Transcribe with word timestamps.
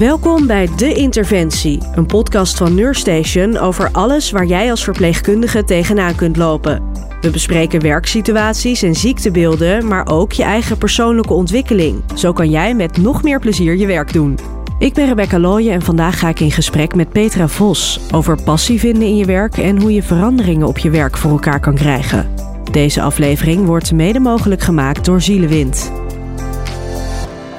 Welkom 0.00 0.46
bij 0.46 0.68
De 0.76 0.94
Interventie, 0.94 1.78
een 1.94 2.06
podcast 2.06 2.56
van 2.56 2.74
Nurstation 2.74 3.56
over 3.56 3.88
alles 3.92 4.30
waar 4.30 4.46
jij 4.46 4.70
als 4.70 4.84
verpleegkundige 4.84 5.64
tegenaan 5.64 6.14
kunt 6.14 6.36
lopen. 6.36 6.82
We 7.20 7.30
bespreken 7.30 7.80
werksituaties 7.80 8.82
en 8.82 8.94
ziektebeelden, 8.94 9.86
maar 9.86 10.06
ook 10.06 10.32
je 10.32 10.42
eigen 10.42 10.78
persoonlijke 10.78 11.32
ontwikkeling. 11.32 12.02
Zo 12.14 12.32
kan 12.32 12.50
jij 12.50 12.74
met 12.74 12.96
nog 12.96 13.22
meer 13.22 13.40
plezier 13.40 13.76
je 13.76 13.86
werk 13.86 14.12
doen. 14.12 14.38
Ik 14.78 14.94
ben 14.94 15.06
Rebecca 15.06 15.38
Looyen 15.38 15.72
en 15.72 15.82
vandaag 15.82 16.18
ga 16.18 16.28
ik 16.28 16.40
in 16.40 16.50
gesprek 16.50 16.94
met 16.94 17.08
Petra 17.08 17.48
Vos 17.48 18.00
over 18.12 18.42
passie 18.42 18.78
vinden 18.78 19.08
in 19.08 19.16
je 19.16 19.24
werk 19.24 19.58
en 19.58 19.80
hoe 19.80 19.92
je 19.94 20.02
veranderingen 20.02 20.66
op 20.66 20.78
je 20.78 20.90
werk 20.90 21.16
voor 21.16 21.30
elkaar 21.30 21.60
kan 21.60 21.74
krijgen. 21.74 22.30
Deze 22.70 23.02
aflevering 23.02 23.66
wordt 23.66 23.92
mede 23.92 24.20
mogelijk 24.20 24.60
gemaakt 24.60 25.04
door 25.04 25.20
Zielewind. 25.20 25.92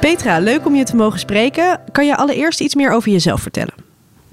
Petra, 0.02 0.40
leuk 0.40 0.66
om 0.66 0.76
je 0.76 0.84
te 0.84 0.96
mogen 0.96 1.20
spreken. 1.20 1.80
Kan 1.92 2.06
je 2.06 2.18
allereerst 2.18 2.62
iets 2.62 2.76
meer 2.76 2.92
over 2.92 3.12
jezelf 3.12 3.42
vertellen? 3.42 3.74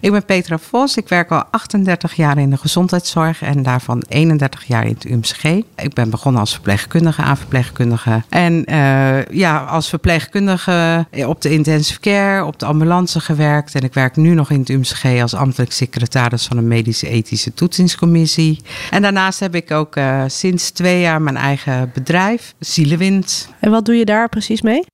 Ik 0.00 0.10
ben 0.10 0.24
Petra 0.24 0.58
Vos. 0.58 0.96
Ik 0.96 1.08
werk 1.08 1.30
al 1.30 1.44
38 1.50 2.14
jaar 2.14 2.38
in 2.38 2.50
de 2.50 2.56
gezondheidszorg 2.56 3.42
en 3.42 3.62
daarvan 3.62 4.02
31 4.08 4.64
jaar 4.64 4.84
in 4.86 4.94
het 4.94 5.04
UMCG. 5.04 5.44
Ik 5.76 5.94
ben 5.94 6.10
begonnen 6.10 6.40
als 6.40 6.52
verpleegkundige, 6.52 7.22
aan 7.22 7.36
verpleegkundige. 7.36 8.22
En 8.28 8.64
uh, 8.70 9.24
ja, 9.24 9.58
als 9.58 9.88
verpleegkundige 9.88 11.06
op 11.26 11.42
de 11.42 11.50
intensive 11.50 12.00
care, 12.00 12.44
op 12.44 12.58
de 12.58 12.66
ambulance 12.66 13.20
gewerkt. 13.20 13.74
En 13.74 13.82
ik 13.82 13.94
werk 13.94 14.16
nu 14.16 14.34
nog 14.34 14.50
in 14.50 14.60
het 14.60 14.68
UMCG 14.68 15.20
als 15.22 15.34
ambtelijk 15.34 15.72
secretaris 15.72 16.46
van 16.46 16.56
een 16.56 16.68
medische 16.68 17.08
ethische 17.08 17.54
toetsingscommissie. 17.54 18.60
En 18.90 19.02
daarnaast 19.02 19.40
heb 19.40 19.54
ik 19.54 19.70
ook 19.70 19.96
uh, 19.96 20.22
sinds 20.26 20.70
twee 20.70 21.00
jaar 21.00 21.22
mijn 21.22 21.36
eigen 21.36 21.90
bedrijf, 21.94 22.54
Zielewind. 22.58 23.48
En 23.60 23.70
wat 23.70 23.84
doe 23.84 23.96
je 23.96 24.04
daar 24.04 24.28
precies 24.28 24.62
mee? 24.62 24.84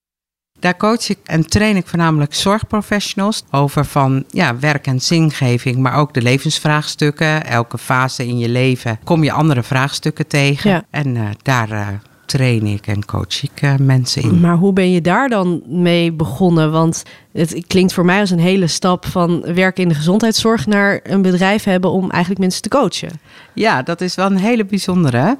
Daar 0.64 0.76
coach 0.76 1.08
ik 1.08 1.18
en 1.24 1.46
train 1.46 1.76
ik 1.76 1.86
voornamelijk 1.86 2.34
zorgprofessionals 2.34 3.44
over 3.50 3.84
van 3.84 4.24
ja, 4.28 4.58
werk 4.58 4.86
en 4.86 5.00
zingeving, 5.00 5.76
maar 5.76 5.94
ook 5.94 6.14
de 6.14 6.22
levensvraagstukken. 6.22 7.46
Elke 7.46 7.78
fase 7.78 8.26
in 8.26 8.38
je 8.38 8.48
leven 8.48 8.98
kom 9.04 9.24
je 9.24 9.32
andere 9.32 9.62
vraagstukken 9.62 10.26
tegen. 10.26 10.70
Ja. 10.70 10.84
En 10.90 11.14
uh, 11.14 11.28
daar 11.42 11.70
uh, 11.70 11.88
train 12.26 12.66
ik 12.66 12.86
en 12.86 13.04
coach 13.04 13.42
ik 13.42 13.62
uh, 13.62 13.74
mensen 13.76 14.22
in. 14.22 14.40
Maar 14.40 14.56
hoe 14.56 14.72
ben 14.72 14.90
je 14.90 15.00
daar 15.00 15.28
dan 15.28 15.62
mee 15.66 16.12
begonnen? 16.12 16.72
Want 16.72 17.02
het 17.32 17.64
klinkt 17.66 17.92
voor 17.92 18.04
mij 18.04 18.20
als 18.20 18.30
een 18.30 18.38
hele 18.38 18.66
stap 18.66 19.06
van 19.06 19.54
werken 19.54 19.82
in 19.82 19.88
de 19.88 19.94
gezondheidszorg 19.94 20.66
naar 20.66 21.00
een 21.02 21.22
bedrijf 21.22 21.64
hebben 21.64 21.90
om 21.90 22.10
eigenlijk 22.10 22.40
mensen 22.40 22.62
te 22.62 22.68
coachen. 22.68 23.20
Ja, 23.54 23.82
dat 23.82 24.00
is 24.00 24.14
wel 24.14 24.26
een 24.26 24.36
hele 24.36 24.64
bijzondere. 24.64 25.38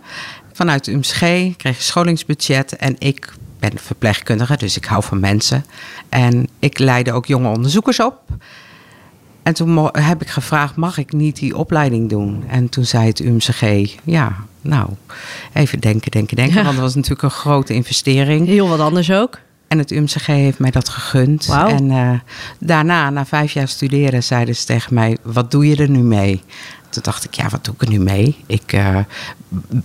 Vanuit 0.53 0.87
UMSG 0.87 1.21
kreeg 1.57 1.77
je 1.77 1.83
scholingsbudget 1.83 2.77
en 2.77 2.97
ik 2.99 3.35
ben 3.71 3.79
verpleegkundige, 3.79 4.57
dus 4.57 4.77
ik 4.77 4.85
hou 4.85 5.03
van 5.03 5.21
mensen. 5.21 5.65
En 6.09 6.49
ik 6.59 6.79
leidde 6.79 7.13
ook 7.13 7.27
jonge 7.27 7.49
onderzoekers 7.49 8.01
op. 8.01 8.21
En 9.43 9.55
toen 9.55 9.89
heb 9.93 10.23
ik 10.23 10.29
gevraagd, 10.29 10.77
mag 10.77 10.99
ik 10.99 11.13
niet 11.13 11.37
die 11.37 11.57
opleiding 11.57 12.09
doen? 12.09 12.45
En 12.49 12.69
toen 12.69 12.85
zei 12.85 13.07
het 13.07 13.19
UMCG, 13.19 13.95
ja, 14.05 14.37
nou, 14.61 14.89
even 15.53 15.81
denken, 15.81 16.11
denken, 16.11 16.37
denken. 16.37 16.55
Want 16.55 16.67
dat 16.67 16.85
was 16.85 16.95
natuurlijk 16.95 17.23
een 17.23 17.31
grote 17.31 17.75
investering. 17.75 18.47
Heel 18.47 18.69
wat 18.69 18.81
anders 18.81 19.11
ook. 19.11 19.39
En 19.69 19.79
het 19.79 19.91
UMCG 19.91 20.27
heeft 20.27 20.59
mij 20.59 20.71
dat 20.71 20.89
gegund. 20.89 21.47
Wow. 21.47 21.69
En 21.69 21.91
uh, 21.91 22.11
daarna, 22.59 23.11
na 23.11 23.27
vijf 23.27 23.53
jaar 23.53 23.69
studeren, 23.69 24.23
zeiden 24.23 24.57
ze 24.57 24.65
tegen 24.65 24.95
mij: 24.95 25.17
Wat 25.23 25.51
doe 25.51 25.67
je 25.69 25.77
er 25.77 25.91
nu 25.91 25.99
mee? 25.99 26.43
Toen 26.95 27.03
dacht 27.03 27.25
ik, 27.25 27.35
ja, 27.35 27.49
wat 27.49 27.65
doe 27.65 27.75
ik 27.75 27.83
er 27.83 27.89
nu 27.89 27.99
mee? 27.99 28.37
Ik 28.47 28.73
uh, 28.73 28.99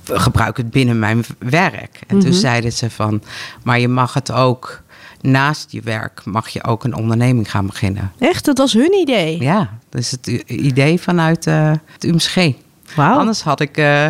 gebruik 0.06 0.58
het 0.58 0.72
binnen 0.72 1.00
mijn 1.00 1.26
werk. 1.40 2.00
En 2.08 2.16
mm 2.16 2.22
-hmm. 2.22 2.30
toen 2.30 2.34
zeiden 2.34 2.72
ze 2.72 2.90
van, 2.90 3.22
maar 3.64 3.80
je 3.80 3.88
mag 3.88 4.14
het 4.14 4.32
ook 4.32 4.82
naast 5.22 5.72
je 5.72 5.82
werk, 5.82 6.22
mag 6.26 6.50
je 6.50 6.64
ook 6.64 6.84
een 6.84 6.96
onderneming 6.96 7.52
gaan 7.52 7.66
beginnen. 7.66 8.12
Echt? 8.20 8.46
Dat 8.46 8.58
was 8.58 8.74
hun 8.74 8.94
idee? 8.94 9.42
Ja, 9.42 9.70
dat 9.90 10.02
is 10.02 10.12
het 10.12 10.28
idee 10.48 11.00
vanuit 11.00 11.48
uh, 11.48 11.72
het 11.86 12.04
UMSG. 12.04 12.36
Wow. 12.96 13.18
Anders 13.18 13.42
had 13.42 13.60
ik 13.60 13.78
uh, 13.78 14.08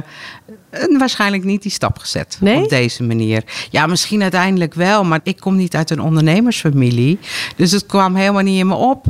waarschijnlijk 0.97 1.43
niet 1.43 1.61
die 1.61 1.71
stap 1.71 1.97
gezet 1.97 2.37
nee? 2.41 2.63
op 2.63 2.69
deze 2.69 3.03
manier. 3.03 3.43
Ja, 3.69 3.85
misschien 3.85 4.21
uiteindelijk 4.21 4.73
wel, 4.73 5.03
maar 5.03 5.19
ik 5.23 5.39
kom 5.39 5.55
niet 5.55 5.75
uit 5.75 5.89
een 5.89 6.01
ondernemersfamilie. 6.01 7.19
Dus 7.55 7.71
het 7.71 7.85
kwam 7.85 8.15
helemaal 8.15 8.41
niet 8.41 8.59
in 8.59 8.67
me 8.67 8.75
op. 8.75 9.05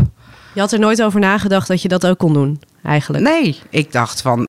Je 0.53 0.59
had 0.59 0.71
er 0.71 0.79
nooit 0.79 1.01
over 1.01 1.19
nagedacht 1.19 1.67
dat 1.67 1.81
je 1.81 1.87
dat 1.87 2.07
ook 2.07 2.17
kon 2.17 2.33
doen, 2.33 2.61
eigenlijk? 2.83 3.23
Nee, 3.23 3.59
ik 3.69 3.91
dacht 3.91 4.21
van, 4.21 4.47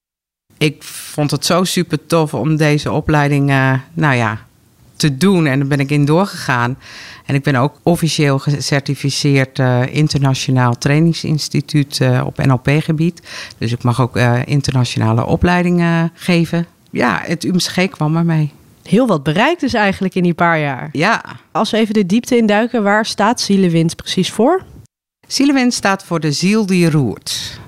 ik 0.59 0.83
vond 0.83 1.31
het 1.31 1.47
zo 1.47 1.65
super 1.65 2.07
tof 2.07 2.35
om 2.35 2.57
deze 2.57 2.93
opleiding, 2.93 3.51
uh, 3.51 3.73
nou 3.93 4.15
ja, 4.15 4.39
te 4.97 5.17
doen. 5.17 5.47
En 5.47 5.59
daar 5.59 5.69
ben 5.69 5.81
ik 5.81 5.91
in 5.91 6.05
doorgegaan. 6.05 6.79
En 7.27 7.35
ik 7.35 7.43
ben 7.43 7.55
ook 7.55 7.75
officieel 7.83 8.39
gecertificeerd 8.39 9.59
uh, 9.59 9.95
internationaal 9.95 10.79
trainingsinstituut 10.79 11.99
uh, 11.99 12.23
op 12.27 12.45
NLP-gebied. 12.45 13.23
Dus 13.59 13.73
ik 13.73 13.83
mag 13.83 14.01
ook 14.01 14.17
internationale 14.45 15.27
opleidingen 15.27 16.11
geven. 16.15 16.67
Ja, 16.91 17.21
het 17.25 17.45
UMCG 17.45 17.89
kwam 17.89 18.17
ermee. 18.17 18.53
Heel 18.83 19.07
wat 19.07 19.23
bereikt 19.23 19.61
dus 19.61 19.75
eigenlijk 19.75 20.15
in 20.15 20.23
die 20.23 20.35
paar 20.35 20.61
jaar. 20.61 20.89
Ja. 20.93 21.25
Als 21.53 21.71
we 21.71 21.77
even 21.77 21.95
de 21.95 22.07
diepte 22.07 22.37
induiken, 22.37 22.83
waar 22.83 23.07
staat 23.07 23.41
Zielewind 23.41 23.97
precies 23.97 24.31
voor? 24.31 24.63
Zielewind 25.27 25.75
staat 25.75 26.05
voor 26.05 26.21
de 26.21 26.33
ziel 26.33 26.67
die 26.67 26.91
roert. 26.91 27.61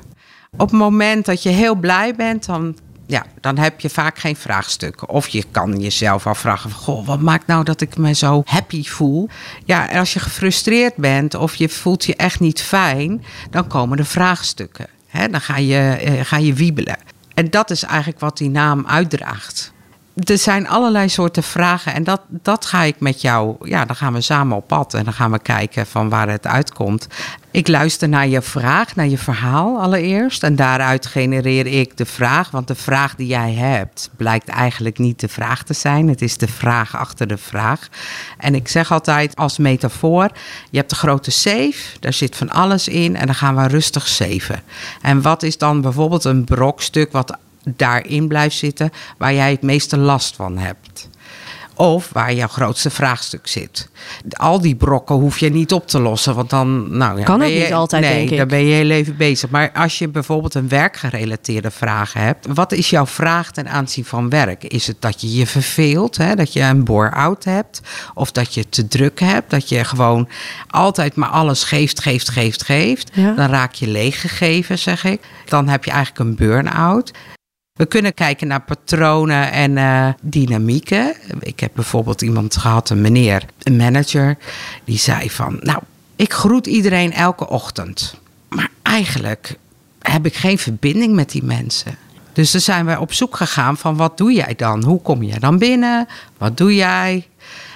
Op 0.56 0.70
het 0.70 0.78
moment 0.78 1.24
dat 1.24 1.42
je 1.42 1.48
heel 1.48 1.74
blij 1.74 2.14
bent, 2.14 2.46
dan, 2.46 2.76
ja, 3.06 3.26
dan 3.40 3.58
heb 3.58 3.80
je 3.80 3.90
vaak 3.90 4.18
geen 4.18 4.36
vraagstukken. 4.36 5.08
Of 5.08 5.28
je 5.28 5.44
kan 5.50 5.80
jezelf 5.80 6.26
afvragen: 6.26 6.70
Goh, 6.70 7.06
wat 7.06 7.20
maakt 7.20 7.46
nou 7.46 7.64
dat 7.64 7.80
ik 7.80 7.96
me 7.96 8.14
zo 8.14 8.42
happy 8.44 8.84
voel? 8.84 9.28
Ja, 9.64 9.88
en 9.88 9.98
als 9.98 10.12
je 10.12 10.20
gefrustreerd 10.20 10.96
bent 10.96 11.34
of 11.34 11.54
je 11.54 11.68
voelt 11.68 12.04
je 12.04 12.16
echt 12.16 12.40
niet 12.40 12.62
fijn, 12.62 13.24
dan 13.50 13.66
komen 13.66 13.96
de 13.96 14.04
vraagstukken. 14.04 14.86
Dan 15.30 15.40
ga 15.40 15.56
je, 15.56 15.78
eh, 15.78 16.24
ga 16.24 16.36
je 16.36 16.54
wiebelen. 16.54 16.98
En 17.34 17.50
dat 17.50 17.70
is 17.70 17.82
eigenlijk 17.82 18.20
wat 18.20 18.36
die 18.36 18.50
naam 18.50 18.86
uitdraagt. 18.86 19.72
Er 20.14 20.38
zijn 20.38 20.68
allerlei 20.68 21.08
soorten 21.08 21.42
vragen 21.42 21.94
en 21.94 22.04
dat, 22.04 22.20
dat 22.28 22.66
ga 22.66 22.82
ik 22.82 23.00
met 23.00 23.20
jou, 23.20 23.56
ja, 23.68 23.84
dan 23.84 23.96
gaan 23.96 24.12
we 24.12 24.20
samen 24.20 24.56
op 24.56 24.66
pad 24.66 24.94
en 24.94 25.04
dan 25.04 25.12
gaan 25.12 25.30
we 25.30 25.38
kijken 25.38 25.86
van 25.86 26.08
waar 26.08 26.28
het 26.28 26.46
uitkomt. 26.46 27.06
Ik 27.50 27.68
luister 27.68 28.08
naar 28.08 28.28
je 28.28 28.42
vraag, 28.42 28.96
naar 28.96 29.08
je 29.08 29.18
verhaal 29.18 29.80
allereerst. 29.80 30.42
En 30.42 30.56
daaruit 30.56 31.06
genereer 31.06 31.66
ik 31.66 31.96
de 31.96 32.06
vraag. 32.06 32.50
Want 32.50 32.68
de 32.68 32.74
vraag 32.74 33.14
die 33.14 33.26
jij 33.26 33.52
hebt 33.52 34.10
blijkt 34.16 34.48
eigenlijk 34.48 34.98
niet 34.98 35.20
de 35.20 35.28
vraag 35.28 35.62
te 35.62 35.74
zijn. 35.74 36.08
Het 36.08 36.22
is 36.22 36.36
de 36.36 36.48
vraag 36.48 36.96
achter 36.96 37.26
de 37.26 37.36
vraag. 37.36 37.88
En 38.38 38.54
ik 38.54 38.68
zeg 38.68 38.92
altijd 38.92 39.36
als 39.36 39.58
metafoor: 39.58 40.30
je 40.70 40.78
hebt 40.78 40.90
de 40.90 40.96
grote 40.96 41.30
safe, 41.30 41.98
daar 42.00 42.12
zit 42.12 42.36
van 42.36 42.50
alles 42.50 42.88
in. 42.88 43.16
En 43.16 43.26
dan 43.26 43.34
gaan 43.34 43.56
we 43.56 43.66
rustig 43.66 44.08
saven. 44.08 44.62
En 45.02 45.22
wat 45.22 45.42
is 45.42 45.58
dan 45.58 45.80
bijvoorbeeld 45.80 46.24
een 46.24 46.44
brokstuk 46.44 47.12
wat 47.12 47.36
daarin 47.64 48.28
blijft 48.28 48.56
zitten, 48.56 48.90
waar 49.18 49.34
jij 49.34 49.50
het 49.50 49.62
meeste 49.62 49.96
last 49.96 50.36
van 50.36 50.58
hebt? 50.58 51.08
Of 51.74 52.10
waar 52.12 52.34
jouw 52.34 52.48
grootste 52.48 52.90
vraagstuk 52.90 53.46
zit. 53.46 53.88
Al 54.30 54.60
die 54.60 54.74
brokken 54.74 55.14
hoef 55.14 55.38
je 55.38 55.50
niet 55.50 55.72
op 55.72 55.86
te 55.86 56.00
lossen. 56.00 56.34
Want 56.34 56.50
dan 56.50 56.96
nou 56.96 57.18
ja, 57.18 57.24
kan 57.24 57.40
het 57.40 57.52
je, 57.52 57.58
niet 57.58 57.72
altijd, 57.72 58.02
nee, 58.02 58.14
denk 58.14 58.30
ik. 58.30 58.36
dan 58.36 58.48
ben 58.48 58.64
je 58.64 58.74
heel 58.74 58.90
even 58.90 59.16
bezig. 59.16 59.50
Maar 59.50 59.70
als 59.72 59.98
je 59.98 60.08
bijvoorbeeld 60.08 60.54
een 60.54 60.68
werkgerelateerde 60.68 61.70
vraag 61.70 62.12
hebt. 62.12 62.46
Wat 62.54 62.72
is 62.72 62.90
jouw 62.90 63.06
vraag 63.06 63.52
ten 63.52 63.68
aanzien 63.68 64.04
van 64.04 64.28
werk? 64.28 64.64
Is 64.64 64.86
het 64.86 65.00
dat 65.00 65.20
je 65.20 65.34
je 65.34 65.46
verveelt? 65.46 66.16
Hè? 66.16 66.34
Dat 66.34 66.52
je 66.52 66.60
een 66.60 66.84
bore-out 66.84 67.44
hebt? 67.44 67.80
Of 68.14 68.32
dat 68.32 68.54
je 68.54 68.68
te 68.68 68.88
druk 68.88 69.20
hebt? 69.20 69.50
Dat 69.50 69.68
je 69.68 69.84
gewoon 69.84 70.28
altijd 70.70 71.14
maar 71.14 71.28
alles 71.28 71.64
geeft, 71.64 72.00
geeft, 72.00 72.30
geeft, 72.30 72.62
geeft? 72.62 73.10
Ja. 73.12 73.32
Dan 73.32 73.50
raak 73.50 73.74
je 73.74 73.86
leeggegeven, 73.86 74.78
zeg 74.78 75.04
ik. 75.04 75.20
Dan 75.44 75.68
heb 75.68 75.84
je 75.84 75.90
eigenlijk 75.90 76.28
een 76.28 76.46
burn-out. 76.46 77.12
We 77.72 77.86
kunnen 77.86 78.14
kijken 78.14 78.46
naar 78.46 78.60
patronen 78.60 79.52
en 79.52 79.76
uh, 79.76 80.08
dynamieken. 80.22 81.14
Ik 81.40 81.60
heb 81.60 81.70
bijvoorbeeld 81.74 82.22
iemand 82.22 82.56
gehad, 82.56 82.90
een 82.90 83.00
meneer, 83.00 83.44
een 83.62 83.76
manager, 83.76 84.36
die 84.84 84.98
zei 84.98 85.30
van, 85.30 85.58
nou, 85.60 85.78
ik 86.16 86.32
groet 86.32 86.66
iedereen 86.66 87.12
elke 87.12 87.48
ochtend. 87.48 88.14
Maar 88.48 88.70
eigenlijk 88.82 89.56
heb 89.98 90.26
ik 90.26 90.34
geen 90.34 90.58
verbinding 90.58 91.14
met 91.14 91.30
die 91.30 91.44
mensen. 91.44 91.96
Dus 92.32 92.50
dan 92.50 92.60
zijn 92.60 92.86
we 92.86 93.00
op 93.00 93.12
zoek 93.12 93.36
gegaan 93.36 93.76
van 93.76 93.96
wat 93.96 94.18
doe 94.18 94.32
jij 94.32 94.54
dan? 94.56 94.84
Hoe 94.84 95.02
kom 95.02 95.22
je 95.22 95.38
dan 95.38 95.58
binnen? 95.58 96.08
Wat 96.38 96.56
doe 96.56 96.74
jij? 96.74 97.28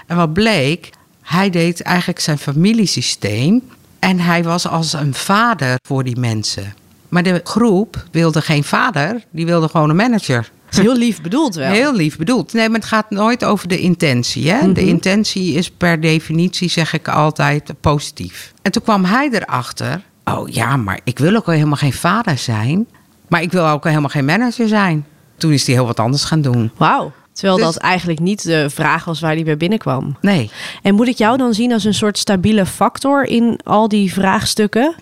En 0.06 0.16
wat 0.16 0.32
bleek, 0.32 0.90
hij 1.22 1.50
deed 1.50 1.82
eigenlijk 1.82 2.20
zijn 2.20 2.38
familiesysteem 2.38 3.62
en 3.98 4.18
hij 4.18 4.44
was 4.44 4.68
als 4.68 4.92
een 4.92 5.14
vader 5.14 5.76
voor 5.86 6.04
die 6.04 6.16
mensen. 6.16 6.74
Maar 7.16 7.24
de 7.24 7.40
groep 7.44 8.04
wilde 8.10 8.40
geen 8.40 8.64
vader, 8.64 9.24
die 9.30 9.46
wilde 9.46 9.68
gewoon 9.68 9.90
een 9.90 9.96
manager. 9.96 10.50
Heel 10.68 10.96
lief 10.96 11.20
bedoeld 11.22 11.54
wel. 11.54 11.72
Heel 11.72 11.94
lief 11.94 12.16
bedoeld. 12.16 12.52
Nee, 12.52 12.68
maar 12.68 12.78
het 12.78 12.88
gaat 12.88 13.10
nooit 13.10 13.44
over 13.44 13.68
de 13.68 13.78
intentie. 13.78 14.50
Hè? 14.50 14.62
Mhm. 14.62 14.72
De 14.72 14.86
intentie 14.86 15.52
is 15.52 15.70
per 15.70 16.00
definitie, 16.00 16.68
zeg 16.68 16.92
ik 16.92 17.08
altijd, 17.08 17.72
positief. 17.80 18.52
En 18.62 18.72
toen 18.72 18.82
kwam 18.82 19.04
hij 19.04 19.28
erachter. 19.32 20.02
Oh 20.24 20.48
ja, 20.48 20.76
maar 20.76 21.00
ik 21.04 21.18
wil 21.18 21.36
ook 21.36 21.46
helemaal 21.46 21.76
geen 21.76 21.92
vader 21.92 22.38
zijn. 22.38 22.86
Maar 23.28 23.42
ik 23.42 23.52
wil 23.52 23.68
ook 23.68 23.84
helemaal 23.84 24.08
geen 24.08 24.24
manager 24.24 24.68
zijn. 24.68 25.06
Toen 25.36 25.52
is 25.52 25.66
hij 25.66 25.74
heel 25.74 25.86
wat 25.86 26.00
anders 26.00 26.24
gaan 26.24 26.40
doen. 26.42 26.70
Wauw. 26.76 27.12
Terwijl 27.32 27.56
Dus- 27.56 27.64
dat 27.64 27.76
eigenlijk 27.76 28.20
niet 28.20 28.42
de 28.42 28.70
vraag 28.70 29.04
was 29.04 29.20
waar 29.20 29.34
die 29.34 29.44
bij 29.44 29.56
binnenkwam. 29.56 30.16
Nee. 30.20 30.50
En 30.82 30.94
moet 30.94 31.08
ik 31.08 31.16
jou 31.18 31.36
dan 31.36 31.54
zien 31.54 31.72
als 31.72 31.84
een 31.84 31.94
soort 31.94 32.18
stabiele 32.18 32.66
factor 32.66 33.24
in 33.24 33.60
al 33.64 33.88
die 33.88 34.12
vraagstukken? 34.12 34.94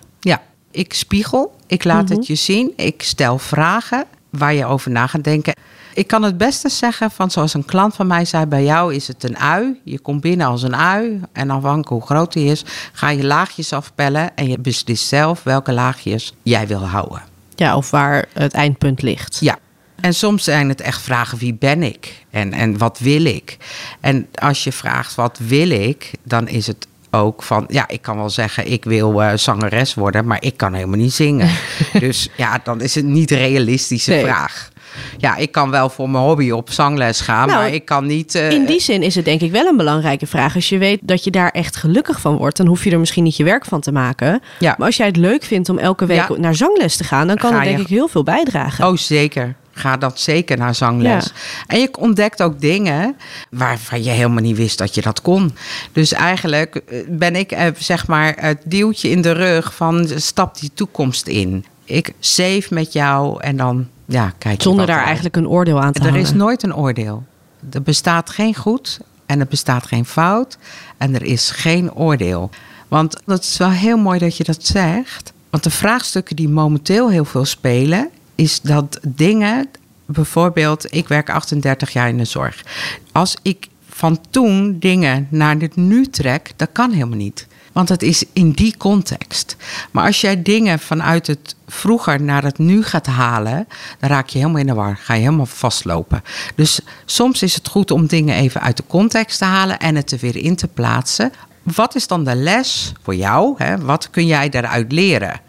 Ik 0.75 0.93
spiegel, 0.93 1.55
ik 1.67 1.83
laat 1.83 2.03
Mhm. 2.09 2.13
het 2.13 2.27
je 2.27 2.35
zien, 2.35 2.73
ik 2.75 3.01
stel 3.01 3.37
vragen 3.37 4.05
waar 4.29 4.53
je 4.53 4.65
over 4.65 4.91
na 4.91 5.07
gaat 5.07 5.23
denken. 5.23 5.53
Ik 5.93 6.07
kan 6.07 6.23
het 6.23 6.37
beste 6.37 6.69
zeggen 6.69 7.11
van 7.11 7.31
zoals 7.31 7.53
een 7.53 7.65
klant 7.65 7.95
van 7.95 8.07
mij 8.07 8.25
zei, 8.25 8.45
bij 8.45 8.63
jou 8.63 8.93
is 8.93 9.07
het 9.07 9.23
een 9.23 9.37
ui. 9.37 9.79
Je 9.83 9.99
komt 9.99 10.21
binnen 10.21 10.47
als 10.47 10.63
een 10.63 10.75
ui 10.75 11.21
en 11.33 11.49
afhankelijk 11.49 11.89
hoe 11.89 12.01
groot 12.05 12.33
die 12.33 12.51
is, 12.51 12.63
ga 12.93 13.09
je 13.09 13.23
laagjes 13.23 13.73
afpellen 13.73 14.35
en 14.35 14.47
je 14.47 14.59
beslist 14.59 15.07
zelf 15.07 15.43
welke 15.43 15.71
laagjes 15.73 16.33
jij 16.43 16.67
wil 16.67 16.87
houden. 16.87 17.21
Ja, 17.55 17.75
of 17.77 17.89
waar 17.91 18.25
het 18.33 18.53
eindpunt 18.53 19.01
ligt. 19.01 19.37
Ja. 19.39 19.57
En 20.01 20.13
soms 20.13 20.43
zijn 20.43 20.69
het 20.69 20.81
echt 20.81 21.01
vragen 21.01 21.37
wie 21.37 21.53
ben 21.53 21.83
ik 21.83 22.25
en, 22.29 22.53
en 22.53 22.77
wat 22.77 22.99
wil 22.99 23.25
ik. 23.25 23.57
En 23.99 24.27
als 24.33 24.63
je 24.63 24.71
vraagt 24.71 25.15
wat 25.15 25.39
wil 25.47 25.69
ik, 25.69 26.11
dan 26.23 26.47
is 26.47 26.67
het 26.67 26.87
ook 27.15 27.43
van 27.43 27.65
ja, 27.67 27.87
ik 27.87 28.01
kan 28.01 28.17
wel 28.17 28.29
zeggen 28.29 28.71
ik 28.71 28.83
wil 28.83 29.21
eh, 29.21 29.31
zangeres 29.35 29.93
worden, 29.93 30.25
maar 30.25 30.37
ik 30.41 30.57
kan 30.57 30.73
helemaal 30.73 30.97
niet 30.97 31.13
zingen. 31.13 31.49
dus 31.99 32.29
ja, 32.37 32.59
dan 32.63 32.81
is 32.81 32.95
het 32.95 33.05
niet 33.05 33.31
realistische 33.31 34.11
Nee. 34.11 34.23
vraag. 34.23 34.69
Ja, 35.17 35.35
ik 35.35 35.51
kan 35.51 35.71
wel 35.71 35.89
voor 35.89 36.09
mijn 36.09 36.23
hobby 36.23 36.49
op 36.51 36.71
zangles 36.71 37.21
gaan, 37.21 37.47
Nou, 37.47 37.59
maar 37.59 37.73
ik 37.73 37.85
kan 37.85 38.05
niet. 38.05 38.35
eh, 38.35 38.49
In 38.51 38.65
die 38.65 38.79
zin 38.81 39.01
is 39.01 39.15
het 39.15 39.25
denk 39.25 39.41
ik 39.41 39.51
wel 39.51 39.65
een 39.65 39.77
belangrijke 39.77 40.27
vraag. 40.27 40.55
Als 40.55 40.69
je 40.69 40.77
weet 40.77 40.99
dat 41.03 41.23
je 41.23 41.31
daar 41.31 41.49
echt 41.51 41.75
gelukkig 41.75 42.19
van 42.19 42.35
wordt, 42.37 42.57
dan 42.57 42.67
hoef 42.67 42.83
je 42.83 42.91
er 42.91 42.99
misschien 42.99 43.23
niet 43.23 43.37
je 43.37 43.43
werk 43.43 43.65
van 43.65 43.81
te 43.81 43.91
maken. 43.91 44.41
Ja. 44.59 44.75
Maar 44.77 44.87
als 44.87 44.97
jij 44.97 45.05
het 45.07 45.17
leuk 45.17 45.43
vindt 45.43 45.69
om 45.69 45.77
elke 45.77 46.05
week 46.05 46.27
Ja. 46.29 46.35
naar 46.37 46.55
zangles 46.55 46.95
te 46.97 47.03
gaan, 47.03 47.27
dan 47.27 47.35
kan 47.37 47.49
Ga 47.51 47.55
het 47.55 47.65
denk 47.65 47.77
je- 47.77 47.83
ik 47.83 47.89
heel 47.89 48.07
veel 48.07 48.23
bijdragen. 48.23 48.87
Oh, 48.87 48.97
zeker. 48.97 49.55
Ga 49.77 49.97
dat 49.97 50.19
zeker 50.19 50.57
naar 50.57 50.75
zangles. 50.75 51.31
En 51.67 51.79
je 51.79 51.97
ontdekt 51.97 52.41
ook 52.41 52.61
dingen 52.61 53.15
waarvan 53.49 54.03
je 54.03 54.09
helemaal 54.09 54.41
niet 54.41 54.57
wist 54.57 54.77
dat 54.77 54.95
je 54.95 55.01
dat 55.01 55.21
kon. 55.21 55.55
Dus 55.91 56.11
eigenlijk 56.11 56.75
eh, 56.75 56.99
ben 57.07 57.35
ik 57.35 57.51
eh, 57.51 57.67
zeg 57.77 58.07
maar 58.07 58.35
het 58.39 58.61
duwtje 58.65 59.09
in 59.09 59.21
de 59.21 59.31
rug 59.31 59.75
van 59.75 60.07
stap 60.15 60.59
die 60.59 60.71
toekomst 60.73 61.27
in. 61.27 61.65
Ik 61.83 62.13
save 62.19 62.65
met 62.69 62.93
jou 62.93 63.41
en 63.41 63.57
dan 63.57 63.87
ja, 64.05 64.33
kijk 64.37 64.61
Zonder 64.61 64.85
daar 64.85 65.03
eigenlijk 65.03 65.35
een 65.35 65.47
oordeel 65.47 65.81
aan 65.81 65.91
te 65.91 65.99
Er 65.99 66.05
hangen. 66.05 66.21
is 66.21 66.33
nooit 66.33 66.63
een 66.63 66.75
oordeel. 66.75 67.23
Er 67.71 67.81
bestaat 67.81 68.29
geen 68.29 68.55
goed 68.55 68.99
en 69.25 69.39
er 69.39 69.47
bestaat 69.47 69.85
geen 69.85 70.05
fout 70.05 70.57
en 70.97 71.15
er 71.15 71.23
is 71.23 71.49
geen 71.51 71.93
oordeel. 71.93 72.49
Want 72.87 73.21
dat 73.25 73.43
is 73.43 73.57
wel 73.57 73.69
heel 73.69 73.97
mooi 73.97 74.19
dat 74.19 74.37
je 74.37 74.43
dat 74.43 74.65
zegt. 74.65 75.33
Want 75.49 75.63
de 75.63 75.69
vraagstukken 75.69 76.35
die 76.35 76.49
momenteel 76.49 77.09
heel 77.09 77.25
veel 77.25 77.45
spelen, 77.45 78.09
is 78.35 78.61
dat 78.61 78.99
dingen, 79.07 79.67
bijvoorbeeld, 80.05 80.93
ik 80.93 81.07
werk 81.07 81.29
38 81.29 81.93
jaar 81.93 82.09
in 82.09 82.17
de 82.17 82.25
zorg. 82.25 82.63
Als 83.11 83.37
ik 83.41 83.67
van 83.89 84.19
toen 84.29 84.79
dingen 84.79 85.27
naar 85.29 85.55
het 85.55 85.75
nu 85.75 86.05
trek, 86.05 86.51
dat 86.55 86.69
kan 86.71 86.91
helemaal 86.91 87.17
niet. 87.17 87.47
Want 87.71 87.89
het 87.89 88.03
is 88.03 88.23
in 88.33 88.51
die 88.51 88.77
context. 88.77 89.55
Maar 89.91 90.05
als 90.05 90.21
jij 90.21 90.41
dingen 90.41 90.79
vanuit 90.79 91.27
het 91.27 91.55
vroeger 91.67 92.21
naar 92.21 92.43
het 92.43 92.57
nu 92.57 92.83
gaat 92.83 93.05
halen, 93.05 93.67
dan 93.99 94.09
raak 94.09 94.29
je 94.29 94.37
helemaal 94.37 94.59
in 94.59 94.67
de 94.67 94.73
war. 94.73 94.97
Ga 94.97 95.13
je 95.13 95.19
helemaal 95.19 95.45
vastlopen. 95.45 96.23
Dus 96.55 96.79
soms 97.05 97.41
is 97.41 97.55
het 97.55 97.67
goed 97.67 97.91
om 97.91 98.07
dingen 98.07 98.35
even 98.35 98.61
uit 98.61 98.77
de 98.77 98.83
context 98.87 99.37
te 99.37 99.45
halen 99.45 99.79
en 99.79 99.95
het 99.95 100.11
er 100.11 100.17
weer 100.19 100.35
in 100.35 100.55
te 100.55 100.67
plaatsen. 100.67 101.31
Wat 101.63 101.95
is 101.95 102.07
dan 102.07 102.23
de 102.23 102.35
les 102.35 102.93
voor 103.01 103.15
jou? 103.15 103.53
Hè? 103.57 103.77
Wat 103.77 104.09
kun 104.09 104.25
jij 104.25 104.49
daaruit 104.49 104.91
leren? 104.91 105.41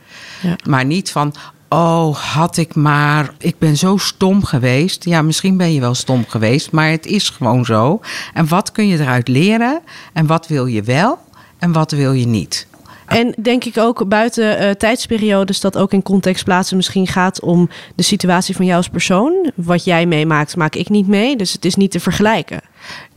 Ja. 0.43 0.56
Maar 0.65 0.85
niet 0.85 1.11
van, 1.11 1.35
oh, 1.68 2.16
had 2.16 2.56
ik 2.56 2.74
maar, 2.74 3.34
ik 3.38 3.58
ben 3.58 3.76
zo 3.76 3.96
stom 3.96 4.44
geweest. 4.44 5.04
Ja, 5.04 5.22
misschien 5.22 5.56
ben 5.56 5.72
je 5.72 5.80
wel 5.80 5.94
stom 5.94 6.24
geweest, 6.28 6.70
maar 6.70 6.90
het 6.90 7.06
is 7.06 7.30
gewoon 7.30 7.64
zo. 7.64 8.00
En 8.34 8.48
wat 8.48 8.72
kun 8.72 8.86
je 8.86 8.98
eruit 8.98 9.28
leren? 9.28 9.80
En 10.12 10.26
wat 10.26 10.46
wil 10.46 10.66
je 10.66 10.82
wel? 10.82 11.18
En 11.58 11.72
wat 11.72 11.90
wil 11.90 12.12
je 12.12 12.26
niet? 12.26 12.66
En 13.06 13.34
denk 13.42 13.64
ik 13.64 13.78
ook 13.78 14.08
buiten 14.08 14.58
eh, 14.58 14.70
tijdsperiodes 14.70 15.60
dat 15.60 15.76
ook 15.76 15.92
in 15.92 16.02
context 16.02 16.44
plaatsen 16.44 16.76
misschien 16.76 17.06
gaat 17.06 17.40
om 17.40 17.68
de 17.94 18.02
situatie 18.02 18.56
van 18.56 18.64
jou 18.64 18.76
als 18.76 18.88
persoon. 18.88 19.50
Wat 19.54 19.84
jij 19.84 20.06
meemaakt, 20.06 20.56
maak 20.56 20.74
ik 20.74 20.88
niet 20.88 21.06
mee. 21.06 21.36
Dus 21.36 21.52
het 21.52 21.64
is 21.64 21.74
niet 21.74 21.90
te 21.90 22.00
vergelijken. 22.00 22.60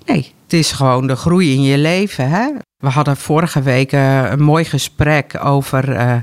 Nee, 0.05 0.33
het 0.49 0.59
is 0.59 0.71
gewoon 0.71 1.07
de 1.07 1.15
groei 1.15 1.53
in 1.53 1.61
je 1.63 1.77
leven. 1.77 2.29
Hè? 2.29 2.47
We 2.77 2.89
hadden 2.89 3.17
vorige 3.17 3.61
week 3.61 3.91
eh, 3.91 4.29
een 4.29 4.41
mooi 4.43 4.63
gesprek 4.65 5.45
over 5.45 5.91
eh, 5.91 6.15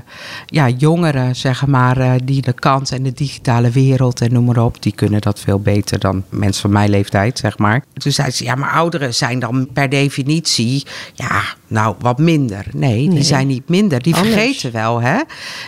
ja, 0.45 0.69
jongeren, 0.69 1.35
zeg 1.35 1.65
maar, 1.65 1.97
eh, 1.97 2.11
die 2.23 2.41
de 2.41 2.53
kant 2.53 2.91
en 2.91 3.03
de 3.03 3.13
digitale 3.13 3.69
wereld 3.69 4.21
en 4.21 4.33
noem 4.33 4.45
maar 4.45 4.63
op, 4.63 4.81
die 4.81 4.91
kunnen 4.95 5.21
dat 5.21 5.39
veel 5.39 5.59
beter 5.59 5.99
dan 5.99 6.23
mensen 6.29 6.61
van 6.61 6.71
mijn 6.71 6.89
leeftijd, 6.89 7.39
zeg 7.39 7.57
maar. 7.57 7.83
Toen 7.93 8.11
zei 8.11 8.31
ze, 8.31 8.43
ja, 8.43 8.55
maar 8.55 8.71
ouderen 8.71 9.13
zijn 9.13 9.39
dan 9.39 9.67
per 9.73 9.89
definitie, 9.89 10.85
ja, 11.13 11.41
nou, 11.67 11.95
wat 11.99 12.17
minder. 12.17 12.65
Nee, 12.71 12.97
die 12.97 13.09
Nee. 13.09 13.23
zijn 13.23 13.47
niet 13.47 13.69
minder. 13.69 14.01
Die 14.01 14.15
Anders. 14.15 14.33
vergeten 14.33 14.71
wel, 14.71 15.01
hè. 15.01 15.17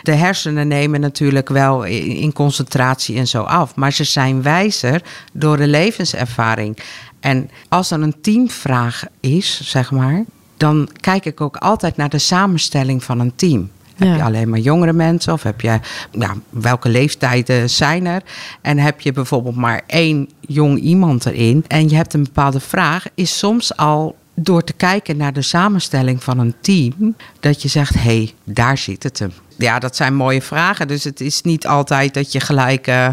De 0.03 0.13
hersenen 0.13 0.67
nemen 0.67 1.00
natuurlijk 1.00 1.50
wel 1.50 1.83
in, 1.83 2.06
in 2.06 2.33
concentratie 2.33 3.17
en 3.17 3.27
zo 3.27 3.41
af, 3.41 3.75
maar 3.75 3.94
ze 3.94 4.03
zijn 4.03 4.41
wijzer 4.41 5.01
door 5.33 5.57
de 5.57 5.67
levenservaring. 5.67 6.77
En 7.19 7.50
als 7.68 7.92
er 7.92 8.01
een 8.01 8.21
teamvraag 8.21 9.06
is, 9.19 9.62
zeg 9.63 9.92
maar, 9.92 10.24
dan 10.57 10.89
kijk 11.00 11.25
ik 11.25 11.42
ook 11.42 11.56
altijd 11.56 11.98
naar 11.98 12.10
de 12.10 12.18
samenstelling 12.18 13.04
van 13.04 13.19
een 13.19 13.36
team. 13.36 13.69
Ja. 13.95 14.06
Heb 14.06 14.18
je 14.18 14.24
alleen 14.24 14.50
maar 14.50 14.60
jongere 14.60 14.94
mensen 14.94 15.33
of 15.33 15.44
heb 15.44 15.62
je, 15.62 15.80
ja, 16.12 16.33
welke 16.50 16.89
leeftijden 16.89 17.69
zijn 17.69 18.06
er? 18.06 18.21
En 18.62 18.77
heb 18.77 19.01
je 19.01 19.12
bijvoorbeeld 19.12 19.56
maar 19.56 19.81
één 19.88 20.30
jong 20.39 20.80
iemand 20.80 21.25
erin 21.25 21.66
en 21.68 21.89
je 21.89 21.95
hebt 21.95 22.13
een 22.13 22.24
bepaalde 22.24 22.60
vraag, 22.60 23.06
is 23.16 23.38
soms 23.38 23.77
al 23.77 24.16
door 24.33 24.63
te 24.63 24.74
kijken 24.74 25.18
naar 25.18 25.33
de 25.33 25.42
samenstelling 25.42 26.24
van 26.24 26.39
een 26.39 26.54
team, 26.62 27.16
dat 27.39 27.62
je 27.62 27.68
zegt, 27.68 27.94
hé, 27.94 28.00
hey, 28.01 28.33
daar 28.44 28.77
zit 28.77 29.04
het 29.04 29.19
hem. 29.19 29.31
Ja, 29.61 29.79
dat 29.79 29.95
zijn 29.95 30.15
mooie 30.15 30.41
vragen. 30.41 30.88
Dus 30.88 31.03
het 31.03 31.21
is 31.21 31.41
niet 31.41 31.67
altijd 31.67 32.13
dat 32.13 32.31
je 32.31 32.39
gelijk, 32.39 32.88
eh, 32.88 33.07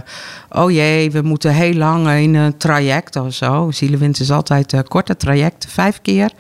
oh 0.51 0.71
jee, 0.71 1.11
we 1.11 1.23
moeten 1.23 1.53
heel 1.53 1.75
lang 1.75 2.11
in 2.11 2.35
een 2.35 2.57
traject 2.57 3.17
of 3.17 3.35
zo. 3.35 3.71
Zielewind 3.71 4.21
is 4.21 4.31
altijd 4.31 4.73
eh, 4.73 4.81
korte 4.89 5.17
trajecten, 5.17 5.71
vijf 5.71 6.01
keer 6.03 6.31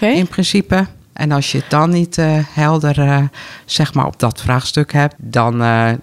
in 0.00 0.26
principe. 0.26 0.86
En 1.12 1.32
als 1.32 1.52
je 1.52 1.58
het 1.58 1.70
dan 1.70 1.90
niet 1.90 2.18
eh, 2.18 2.38
helder 2.48 3.28
zeg 3.64 3.94
maar 3.94 4.06
op 4.06 4.18
dat 4.18 4.40
vraagstuk 4.40 4.92
hebt, 4.92 5.14
dan 5.18 5.56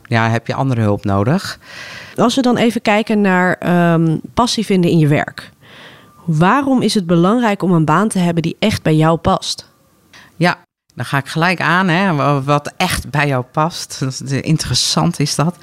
ja, 0.03 0.29
heb 0.29 0.47
je 0.47 0.53
andere 0.53 0.81
hulp 0.81 1.03
nodig. 1.03 1.59
Als 2.15 2.35
we 2.35 2.41
dan 2.41 2.57
even 2.57 2.81
kijken 2.81 3.21
naar 3.21 3.53
ehm, 3.53 4.17
passie 4.33 4.65
vinden 4.65 4.91
in 4.91 4.97
je 4.97 5.07
werk. 5.07 5.49
Waarom 6.25 6.81
is 6.81 6.93
het 6.93 7.05
belangrijk 7.05 7.63
om 7.63 7.71
een 7.71 7.85
baan 7.85 8.07
te 8.07 8.19
hebben 8.19 8.43
die 8.43 8.55
echt 8.59 8.83
bij 8.83 8.95
jou 8.95 9.17
past? 9.17 9.67
Ja, 10.35 10.57
dan 10.99 11.07
ga 11.07 11.17
ik 11.17 11.27
gelijk 11.27 11.61
aan, 11.61 11.87
hè, 11.87 12.13
wa- 12.13 12.41
wat 12.41 12.73
echt 12.77 13.09
bij 13.09 13.27
jou 13.27 13.43
past. 13.51 14.01
Is- 14.01 14.21
Interessant 14.41 15.19
is 15.19 15.35
dat. 15.35 15.55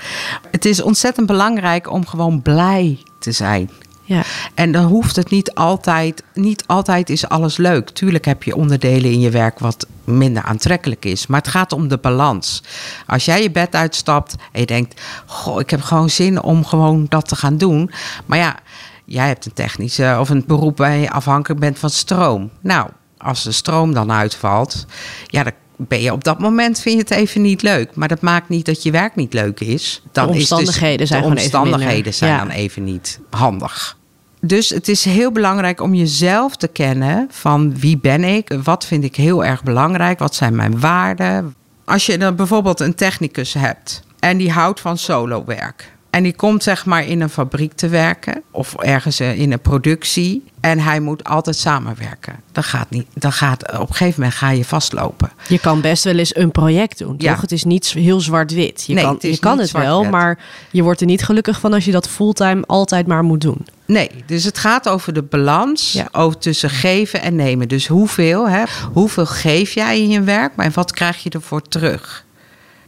Het 0.50 0.64
is 0.64 0.82
ontzettend 0.82 1.26
belangrijk 1.26 1.90
om 1.90 2.06
gewoon 2.06 2.42
blij 2.42 2.98
te 3.18 3.32
zijn. 3.32 3.70
Ja. 4.02 4.22
En 4.54 4.72
dan 4.72 4.84
hoeft 4.84 5.16
het 5.16 5.30
niet 5.30 5.54
altijd, 5.54 6.22
niet 6.34 6.64
altijd 6.66 7.10
is 7.10 7.28
alles 7.28 7.56
leuk. 7.56 7.90
Tuurlijk 7.90 8.24
heb 8.24 8.42
je 8.42 8.56
onderdelen 8.56 9.10
in 9.10 9.20
je 9.20 9.30
werk 9.30 9.58
wat 9.58 9.86
minder 10.04 10.42
aantrekkelijk 10.42 11.04
is. 11.04 11.26
Maar 11.26 11.40
het 11.40 11.48
gaat 11.50 11.72
om 11.72 11.88
de 11.88 11.98
balans. 11.98 12.62
Als 13.06 13.24
jij 13.24 13.42
je 13.42 13.50
bed 13.50 13.74
uitstapt 13.74 14.34
en 14.52 14.60
je 14.60 14.66
denkt, 14.66 15.00
goh, 15.26 15.60
ik 15.60 15.70
heb 15.70 15.80
gewoon 15.82 16.10
zin 16.10 16.42
om 16.42 16.64
gewoon 16.64 17.06
dat 17.08 17.28
te 17.28 17.36
gaan 17.36 17.56
doen. 17.58 17.90
Maar 18.26 18.38
ja, 18.38 18.56
jij 19.04 19.26
hebt 19.26 19.46
een 19.46 19.52
technische 19.52 20.16
of 20.20 20.28
een 20.30 20.44
beroep 20.46 20.78
waar 20.78 20.96
je 20.96 21.10
afhankelijk 21.10 21.60
bent 21.60 21.78
van 21.78 21.90
stroom. 21.90 22.50
Nou, 22.60 22.88
als 23.18 23.44
de 23.44 23.52
stroom 23.52 23.94
dan 23.94 24.12
uitvalt, 24.12 24.86
ja, 25.26 25.42
dan 25.42 25.52
ben 25.76 26.00
je 26.02 26.12
op 26.12 26.24
dat 26.24 26.38
moment 26.38 26.80
vind 26.80 26.94
je 26.94 27.00
het 27.00 27.10
even 27.10 27.40
niet 27.40 27.62
leuk. 27.62 27.94
Maar 27.94 28.08
dat 28.08 28.20
maakt 28.20 28.48
niet 28.48 28.66
dat 28.66 28.82
je 28.82 28.90
werk 28.90 29.14
niet 29.14 29.32
leuk 29.32 29.60
is. 29.60 30.02
Dan 30.12 30.28
is 30.28 30.34
omstandigheden 30.34 30.98
dus, 30.98 31.08
zijn 31.08 31.22
de 31.22 31.28
even 31.28 31.40
omstandigheden 31.42 32.14
zijn 32.14 32.32
Ja. 32.32 32.38
dan 32.38 32.50
even 32.50 32.84
niet 32.84 33.20
handig. 33.30 33.96
Dus 34.40 34.68
het 34.68 34.88
is 34.88 35.04
heel 35.04 35.32
belangrijk 35.32 35.80
om 35.80 35.94
jezelf 35.94 36.56
te 36.56 36.68
kennen 36.68 37.28
van 37.30 37.78
wie 37.78 37.98
ben 37.98 38.24
ik, 38.24 38.58
wat 38.62 38.86
vind 38.86 39.04
ik 39.04 39.16
heel 39.16 39.44
erg 39.44 39.62
belangrijk, 39.62 40.18
wat 40.18 40.34
zijn 40.34 40.56
mijn 40.56 40.80
waarden. 40.80 41.54
Als 41.84 42.06
je 42.06 42.18
dan 42.18 42.36
bijvoorbeeld 42.36 42.80
een 42.80 42.94
technicus 42.94 43.54
hebt 43.54 44.02
en 44.18 44.36
die 44.36 44.50
houdt 44.50 44.80
van 44.80 44.98
solowerk. 44.98 45.95
En 46.16 46.22
die 46.22 46.34
komt 46.36 46.62
zeg 46.62 46.84
maar 46.86 47.06
in 47.06 47.20
een 47.20 47.28
fabriek 47.30 47.72
te 47.72 47.88
werken 47.88 48.42
of 48.50 48.74
ergens 48.74 49.20
eh, 49.20 49.38
in 49.38 49.52
een 49.52 49.60
productie. 49.60 50.44
En 50.60 50.78
hij 50.78 51.00
moet 51.00 51.24
altijd 51.24 51.56
samenwerken. 51.56 52.34
Dat 52.52 52.64
gaat 52.64 52.90
niet. 52.90 53.06
Dat 53.14 53.32
gaat, 53.34 53.72
op 53.78 53.88
een 53.88 53.94
gegeven 53.94 54.20
moment 54.20 54.38
ga 54.38 54.50
je 54.50 54.64
vastlopen. 54.64 55.30
Je 55.48 55.58
kan 55.58 55.80
best 55.80 56.04
wel 56.04 56.18
eens 56.18 56.36
een 56.36 56.50
project 56.50 56.98
doen, 56.98 57.14
Ja. 57.18 57.32
toch? 57.32 57.40
Het 57.40 57.52
is 57.52 57.64
niet 57.64 57.86
heel 57.86 58.20
zwart-wit. 58.20 58.84
Je 58.86 58.94
Nee, 58.94 59.04
kan 59.04 59.12
het 59.14 59.22
je 59.22 59.38
kan 59.38 59.58
het 59.58 59.70
wel, 59.70 60.04
maar 60.04 60.38
je 60.70 60.82
wordt 60.82 61.00
er 61.00 61.06
niet 61.06 61.24
gelukkig 61.24 61.60
van 61.60 61.72
als 61.72 61.84
je 61.84 61.92
dat 61.92 62.08
fulltime 62.08 62.64
altijd 62.66 63.06
maar 63.06 63.22
moet 63.22 63.40
doen. 63.40 63.66
Nee, 63.86 64.10
dus 64.26 64.44
het 64.44 64.58
gaat 64.58 64.88
over 64.88 65.12
de 65.12 65.22
balans 65.22 65.92
Ja. 65.92 66.08
over 66.12 66.38
tussen 66.38 66.70
geven 66.70 67.22
en 67.22 67.36
nemen. 67.36 67.68
Dus 67.68 67.86
hoeveel, 67.86 68.48
hè, 68.48 68.62
hoeveel 68.92 69.26
geef 69.26 69.72
jij 69.74 70.00
in 70.00 70.08
je 70.08 70.20
werk, 70.22 70.56
maar 70.56 70.70
wat 70.74 70.92
krijg 70.92 71.22
je 71.22 71.30
ervoor 71.30 71.62
terug? 71.62 72.24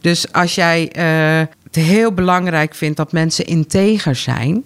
Dus 0.01 0.31
als 0.31 0.55
jij 0.55 0.91
eh, 0.91 1.47
het 1.71 1.83
heel 1.83 2.11
belangrijk 2.11 2.75
vindt 2.75 2.97
dat 2.97 3.11
mensen 3.11 3.45
integer 3.45 4.15
zijn, 4.15 4.63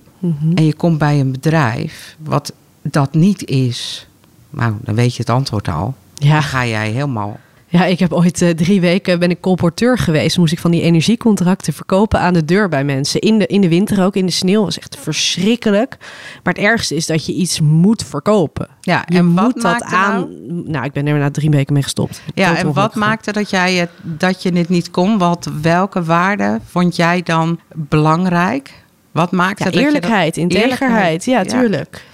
en 0.55 0.65
je 0.65 0.73
komt 0.73 0.97
bij 0.97 1.19
een 1.19 1.31
bedrijf 1.31 2.15
wat 2.19 2.53
dat 2.81 3.13
niet 3.13 3.45
is, 3.45 4.07
nou, 4.49 4.73
dan 4.81 4.95
weet 4.95 5.11
je 5.15 5.19
het 5.19 5.29
antwoord 5.29 5.67
al. 5.67 5.95
Ja. 6.13 6.31
Dan 6.31 6.43
ga 6.43 6.65
jij 6.65 6.89
helemaal 6.89 7.39
Ja, 7.73 7.85
ik 7.85 7.99
heb 7.99 8.13
ooit 8.13 8.41
eh, 8.41 8.49
drie 8.49 8.81
weken 8.81 9.19
ben 9.19 9.29
ik 9.29 9.39
colporteur 9.39 9.97
geweest. 9.97 10.37
Moest 10.37 10.53
ik 10.53 10.59
van 10.59 10.71
die 10.71 10.81
energiecontracten 10.81 11.73
verkopen 11.73 12.19
aan 12.19 12.33
de 12.33 12.45
deur 12.45 12.69
bij 12.69 12.83
mensen. 12.83 13.19
In 13.21 13.37
de, 13.39 13.47
in 13.47 13.61
de 13.61 13.67
winter 13.69 14.03
ook, 14.05 14.15
in 14.15 14.25
de 14.25 14.31
sneeuw. 14.31 14.63
was 14.63 14.77
echt 14.79 14.97
verschrikkelijk. 14.99 15.97
Maar 16.43 16.53
het 16.53 16.63
ergste 16.63 16.95
is 16.95 17.05
dat 17.05 17.25
je 17.25 17.33
iets 17.33 17.59
moet 17.59 18.03
verkopen. 18.03 18.67
Ja, 18.81 19.03
Je 19.07 19.17
en 19.17 19.33
wat 19.33 19.43
moet 19.43 19.53
dat 19.53 19.63
maakte 19.63 19.95
aan. 19.95 20.19
nou- 20.19 20.63
Nou? 20.69 20.85
ik 20.85 20.91
ben 20.91 21.07
er 21.07 21.17
na 21.17 21.31
drie 21.31 21.49
weken 21.49 21.73
mee 21.73 21.83
gestopt. 21.83 22.21
Ja, 22.33 22.57
en 22.57 22.73
wat 22.73 22.95
maakte 22.95 23.31
dat, 23.31 23.49
jij 23.49 23.73
het, 23.73 23.89
dat 24.01 24.43
je 24.43 24.57
het 24.57 24.69
niet 24.69 24.91
kon? 24.91 25.17
Wat, 25.17 25.49
welke 25.61 26.03
waarden 26.03 26.61
vond 26.69 26.95
jij 26.95 27.21
dan 27.23 27.59
belangrijk? 27.75 28.71
Wat 29.11 29.31
maakte 29.31 29.63
Ja, 29.63 29.69
dat 29.69 29.73
je 29.79 29.85
dat- 29.85 29.93
eerlijkheid, 29.93 30.37
integerheid. 30.37 31.25
Ja, 31.25 31.43
tuurlijk. 31.43 31.93
Ja, 31.93 32.11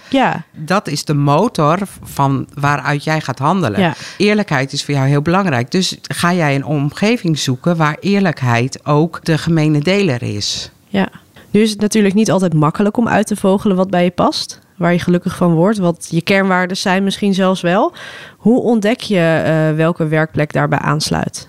Dat 0.52 0.88
is 0.88 1.06
de 1.06 1.14
motor 1.14 1.80
van 2.04 2.48
waaruit 2.54 3.04
jij 3.04 3.22
gaat 3.22 3.40
handelen. 3.40 3.80
Ja. 3.80 3.94
Eerlijkheid 4.18 4.74
is 4.74 4.86
voor 4.86 4.94
jou 4.94 5.08
heel 5.08 5.22
belangrijk. 5.22 5.72
Dus 5.72 5.98
ga 6.02 6.34
jij 6.34 6.56
een 6.56 6.66
omgeving 6.66 7.40
zoeken 7.40 7.78
waar 7.78 7.98
eerlijkheid 8.00 8.86
ook 8.86 9.26
de 9.26 9.38
gemene 9.38 9.80
deler 9.80 10.24
is. 10.24 10.72
ja. 10.88 11.08
Nu 11.52 11.62
is 11.62 11.70
het 11.70 11.80
natuurlijk 11.82 12.14
niet 12.16 12.32
altijd 12.32 12.54
makkelijk 12.54 12.98
om 12.98 13.08
uit 13.08 13.28
te 13.28 13.36
vogelen 13.36 13.76
wat 13.76 13.90
bij 13.90 14.04
je 14.04 14.12
past. 14.12 14.60
Waar 14.78 14.92
je 14.94 15.00
gelukkig 15.00 15.36
van 15.36 15.54
wordt. 15.54 15.78
Wat 15.78 16.08
je 16.10 16.22
kernwaarden 16.22 16.78
zijn 16.78 17.04
misschien 17.04 17.34
zelfs 17.34 17.62
wel. 17.62 17.94
Hoe 18.38 18.62
ontdek 18.62 19.00
je 19.00 19.42
eh, 19.46 19.76
welke 19.76 20.08
werkplek 20.08 20.54
daarbij 20.54 20.80
aansluit? 20.80 21.48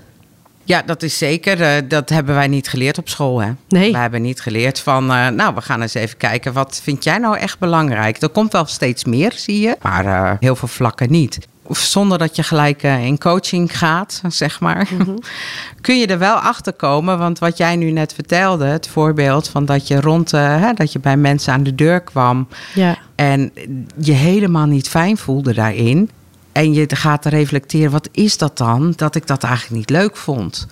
Ja, 0.70 0.82
dat 0.86 1.02
is 1.02 1.18
zeker. 1.18 1.62
eh, 1.62 1.82
dat 1.88 2.08
hebben 2.08 2.34
wij 2.34 2.48
niet 2.48 2.68
geleerd 2.68 2.98
op 2.98 3.08
school. 3.08 3.42
Hè? 3.42 3.50
Nee. 3.68 3.92
We 3.92 3.98
hebben 3.98 4.22
niet 4.22 4.40
geleerd 4.40 4.80
van, 4.80 5.12
eh, 5.12 5.28
nou, 5.28 5.54
we 5.54 5.60
gaan 5.60 5.82
eens 5.82 5.94
even 5.94 6.16
kijken. 6.16 6.52
Wat 6.52 6.80
vind 6.82 7.04
jij 7.04 7.18
nou 7.18 7.36
echt 7.36 7.58
belangrijk? 7.58 8.22
Er 8.22 8.28
komt 8.28 8.52
wel 8.52 8.64
steeds 8.64 9.04
meer, 9.04 9.32
zie 9.36 9.60
je. 9.60 9.76
Maar 9.82 10.06
eh, 10.06 10.32
heel 10.40 10.56
veel 10.56 10.68
vlakken 10.68 11.10
niet. 11.10 11.38
Of 11.62 11.78
Zonder 11.78 12.18
dat 12.18 12.36
je 12.36 12.42
gelijk 12.42 12.82
in 12.82 13.18
coaching 13.18 13.78
gaat, 13.78 14.22
zeg 14.28 14.60
maar. 14.60 14.88
Kun 15.80 15.98
je 15.98 16.06
er 16.06 16.18
wel 16.18 16.34
achter 16.36 16.72
komen. 16.72 17.18
Want 17.18 17.38
wat 17.38 17.56
jij 17.56 17.76
nu 17.76 17.90
net 17.90 18.14
vertelde, 18.14 18.64
het 18.64 18.88
voorbeeld 18.88 19.48
van 19.48 19.64
dat 19.64 19.88
je 19.88 20.00
rond, 20.00 20.30
hè, 20.30 20.72
dat 20.72 20.92
je 20.92 20.98
bij 20.98 21.16
mensen 21.16 21.52
aan 21.52 21.62
de 21.62 21.74
deur 21.74 22.00
kwam. 22.00 22.48
Ja. 22.74 22.98
En 23.14 23.52
je 23.96 24.12
helemaal 24.12 24.66
niet 24.66 24.88
fijn 24.88 25.16
voelde 25.16 25.54
daarin. 25.54 26.10
En 26.52 26.72
je 26.72 26.86
gaat 26.96 27.24
reflecteren, 27.24 27.90
wat 27.90 28.08
is 28.12 28.38
dat 28.38 28.58
dan? 28.58 28.92
Dat 28.96 29.14
ik 29.14 29.26
dat 29.26 29.42
eigenlijk 29.42 29.74
niet 29.76 29.90
leuk 29.90 30.16
vond. 30.16 30.66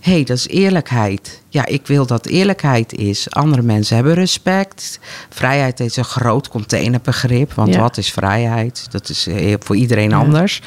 Hé, 0.00 0.12
hey, 0.12 0.24
dat 0.24 0.36
is 0.36 0.48
eerlijkheid. 0.48 1.42
Ja, 1.48 1.66
ik 1.66 1.86
wil 1.86 2.06
dat 2.06 2.26
eerlijkheid 2.26 2.92
is. 2.92 3.30
Andere 3.30 3.62
mensen 3.62 3.96
hebben 3.96 4.14
respect. 4.14 4.98
Vrijheid 5.30 5.80
is 5.80 5.96
een 5.96 6.04
groot 6.04 6.48
containerbegrip. 6.48 7.52
Want 7.52 7.74
Ja. 7.74 7.80
wat 7.80 7.96
is 7.96 8.12
vrijheid? 8.12 8.86
Dat 8.90 9.08
is 9.08 9.26
eh, 9.26 9.54
voor 9.60 9.76
iedereen 9.76 10.10
Ja. 10.10 10.16
anders. 10.16 10.62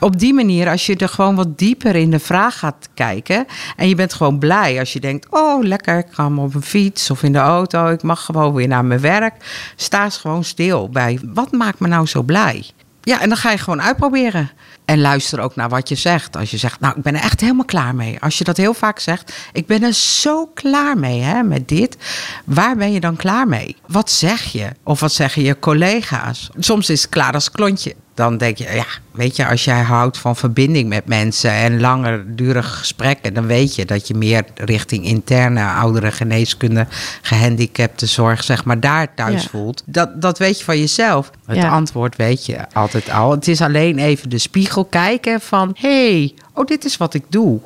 Op 0.00 0.18
die 0.18 0.34
manier, 0.34 0.68
als 0.68 0.86
je 0.86 0.96
er 0.96 1.08
gewoon 1.08 1.34
wat 1.34 1.58
dieper 1.58 1.94
in 1.96 2.10
de 2.10 2.18
vraag 2.18 2.58
gaat 2.58 2.88
kijken. 2.94 3.46
En 3.76 3.88
je 3.88 3.94
bent 3.94 4.12
gewoon 4.14 4.38
blij 4.38 4.78
als 4.78 4.92
je 4.92 5.00
denkt: 5.00 5.26
Oh, 5.30 5.62
lekker, 5.64 5.98
ik 5.98 6.06
ga 6.10 6.26
op 6.36 6.54
een 6.54 6.62
fiets 6.62 7.10
of 7.10 7.22
in 7.22 7.32
de 7.32 7.38
auto. 7.38 7.86
Ik 7.88 8.02
mag 8.02 8.24
gewoon 8.24 8.54
weer 8.54 8.68
naar 8.68 8.84
mijn 8.84 9.00
werk. 9.00 9.34
Sta 9.76 10.04
eens 10.04 10.16
gewoon 10.16 10.44
stil 10.44 10.88
bij 10.88 11.18
wat 11.34 11.52
maakt 11.52 11.78
me 11.80 11.88
nou 11.88 12.06
zo 12.06 12.22
blij? 12.22 12.64
Ja, 13.08 13.20
en 13.20 13.28
dan 13.28 13.38
ga 13.38 13.50
je 13.50 13.58
gewoon 13.58 13.82
uitproberen. 13.82 14.50
En 14.84 15.00
luister 15.00 15.40
ook 15.40 15.56
naar 15.56 15.68
wat 15.68 15.88
je 15.88 15.94
zegt. 15.94 16.36
Als 16.36 16.50
je 16.50 16.56
zegt, 16.56 16.80
nou, 16.80 16.96
ik 16.96 17.02
ben 17.02 17.14
er 17.14 17.22
echt 17.22 17.40
helemaal 17.40 17.64
klaar 17.64 17.94
mee. 17.94 18.20
Als 18.20 18.38
je 18.38 18.44
dat 18.44 18.56
heel 18.56 18.74
vaak 18.74 18.98
zegt, 18.98 19.32
ik 19.52 19.66
ben 19.66 19.82
er 19.82 19.92
zo 19.92 20.46
klaar 20.46 20.98
mee 20.98 21.20
hè, 21.20 21.42
met 21.42 21.68
dit. 21.68 21.96
Waar 22.44 22.76
ben 22.76 22.92
je 22.92 23.00
dan 23.00 23.16
klaar 23.16 23.48
mee? 23.48 23.76
Wat 23.86 24.10
zeg 24.10 24.42
je? 24.42 24.68
Of 24.82 25.00
wat 25.00 25.12
zeggen 25.12 25.42
je 25.42 25.58
collega's? 25.58 26.50
Soms 26.58 26.90
is 26.90 27.02
het 27.02 27.10
klaar 27.10 27.32
als 27.32 27.50
klontje. 27.50 27.94
Dan 28.18 28.36
denk 28.36 28.56
je, 28.58 28.64
ja, 28.74 28.84
weet 29.12 29.36
je, 29.36 29.46
als 29.48 29.64
jij 29.64 29.80
houdt 29.82 30.18
van 30.18 30.36
verbinding 30.36 30.88
met 30.88 31.06
mensen 31.06 31.50
en 31.50 31.80
langdurige 31.80 32.68
gesprekken, 32.68 33.34
dan 33.34 33.46
weet 33.46 33.74
je 33.74 33.84
dat 33.84 34.08
je 34.08 34.14
meer 34.14 34.44
richting 34.54 35.04
interne 35.04 35.64
oudere 35.64 36.12
geneeskunde, 36.12 36.86
gehandicapte 37.22 38.06
zorg, 38.06 38.44
zeg 38.44 38.64
maar, 38.64 38.80
daar 38.80 39.14
thuis 39.14 39.42
Ja. 39.42 39.48
voelt. 39.48 39.82
Dat, 39.86 40.22
dat 40.22 40.38
weet 40.38 40.58
je 40.58 40.64
van 40.64 40.78
jezelf. 40.78 41.30
Het 41.46 41.56
Ja. 41.56 41.68
antwoord 41.68 42.16
weet 42.16 42.46
je 42.46 42.58
altijd 42.72 43.10
al. 43.10 43.30
Het 43.30 43.48
is 43.48 43.60
alleen 43.60 43.98
even 43.98 44.30
de 44.30 44.38
spiegel 44.38 44.84
kijken 44.84 45.40
van, 45.40 45.76
hé, 45.80 46.10
hey, 46.18 46.34
oh, 46.54 46.66
dit 46.66 46.84
is 46.84 46.96
wat 46.96 47.14
ik 47.14 47.24
doe. 47.28 47.60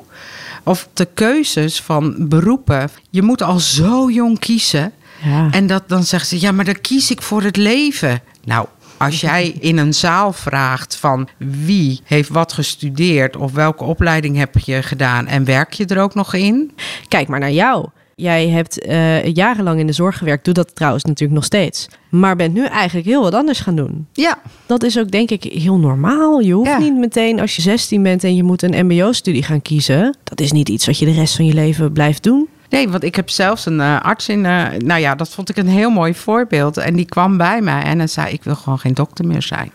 Of 0.63 0.87
de 0.93 1.07
keuzes 1.13 1.81
van 1.81 2.15
beroepen. 2.29 2.89
Je 3.09 3.21
moet 3.21 3.41
al 3.41 3.59
zo 3.59 4.09
jong 4.11 4.39
kiezen. 4.39 4.91
Ja. 5.23 5.47
En 5.51 5.67
dat, 5.67 5.83
dan 5.89 6.03
zeggen 6.03 6.29
ze, 6.29 6.45
ja, 6.45 6.51
maar 6.51 6.65
dan 6.65 6.81
kies 6.81 7.11
ik 7.11 7.21
voor 7.21 7.41
het 7.43 7.57
leven. 7.57 8.21
Nou, 8.45 8.67
als 8.97 9.21
jij 9.21 9.55
in 9.59 9.77
een 9.77 9.93
zaal 9.93 10.33
vraagt 10.33 10.95
van 10.95 11.27
wie 11.37 11.99
heeft 12.03 12.29
wat 12.29 12.53
gestudeerd 12.53 13.35
of 13.37 13.51
welke 13.51 13.83
opleiding 13.83 14.37
heb 14.37 14.57
je 14.57 14.83
gedaan 14.83 15.27
en 15.27 15.45
werk 15.45 15.73
je 15.73 15.85
er 15.85 16.01
ook 16.01 16.15
nog 16.15 16.33
in? 16.33 16.71
Kijk 17.07 17.27
maar 17.27 17.39
naar 17.39 17.51
jou. 17.51 17.87
Jij 18.15 18.49
hebt 18.49 18.79
eh, 18.85 19.25
jarenlang 19.33 19.79
in 19.79 19.87
de 19.87 19.93
zorg 19.93 20.17
gewerkt. 20.17 20.45
Doe 20.45 20.53
dat 20.53 20.75
trouwens 20.75 21.03
natuurlijk 21.03 21.33
nog 21.33 21.43
steeds. 21.45 21.87
Maar 22.09 22.35
bent 22.35 22.53
nu 22.53 22.65
eigenlijk 22.65 23.07
heel 23.07 23.21
wat 23.21 23.33
anders 23.33 23.59
gaan 23.59 23.75
doen. 23.75 24.07
Ja, 24.13 24.39
Dat 24.65 24.83
is 24.83 24.99
ook 24.99 25.11
denk 25.11 25.29
ik 25.29 25.43
heel 25.43 25.77
normaal. 25.77 26.39
Je 26.39 26.53
hoeft 26.53 26.69
Ja. 26.69 26.77
niet 26.77 26.95
meteen 26.97 27.39
als 27.39 27.55
je 27.55 27.61
16 27.61 28.03
bent 28.03 28.23
en 28.23 28.35
je 28.35 28.43
moet 28.43 28.61
een 28.61 28.85
mbo-studie 28.85 29.43
gaan 29.43 29.61
kiezen. 29.61 30.17
Dat 30.23 30.39
is 30.41 30.51
niet 30.51 30.69
iets 30.69 30.85
wat 30.85 30.99
je 30.99 31.05
de 31.05 31.11
rest 31.11 31.35
van 31.35 31.45
je 31.45 31.53
leven 31.53 31.91
blijft 31.93 32.23
doen. 32.23 32.47
Nee, 32.73 32.89
want 32.89 33.03
ik 33.03 33.15
heb 33.15 33.29
zelfs 33.29 33.65
een 33.65 33.79
eh, 33.81 34.01
arts 34.01 34.29
in. 34.29 34.45
eh, 34.45 34.65
nou 34.77 34.99
ja, 34.99 35.15
dat 35.15 35.29
vond 35.29 35.49
ik 35.49 35.57
een 35.57 35.67
heel 35.67 35.89
mooi 35.89 36.13
voorbeeld. 36.13 36.77
En 36.77 36.95
die 36.95 37.05
kwam 37.05 37.37
bij 37.37 37.61
mij 37.61 37.83
en 37.83 37.97
hij 37.97 38.07
zei: 38.07 38.33
Ik 38.33 38.43
wil 38.43 38.55
gewoon 38.55 38.79
geen 38.79 38.93
dokter 38.93 39.25
meer 39.25 39.41
zijn. 39.41 39.71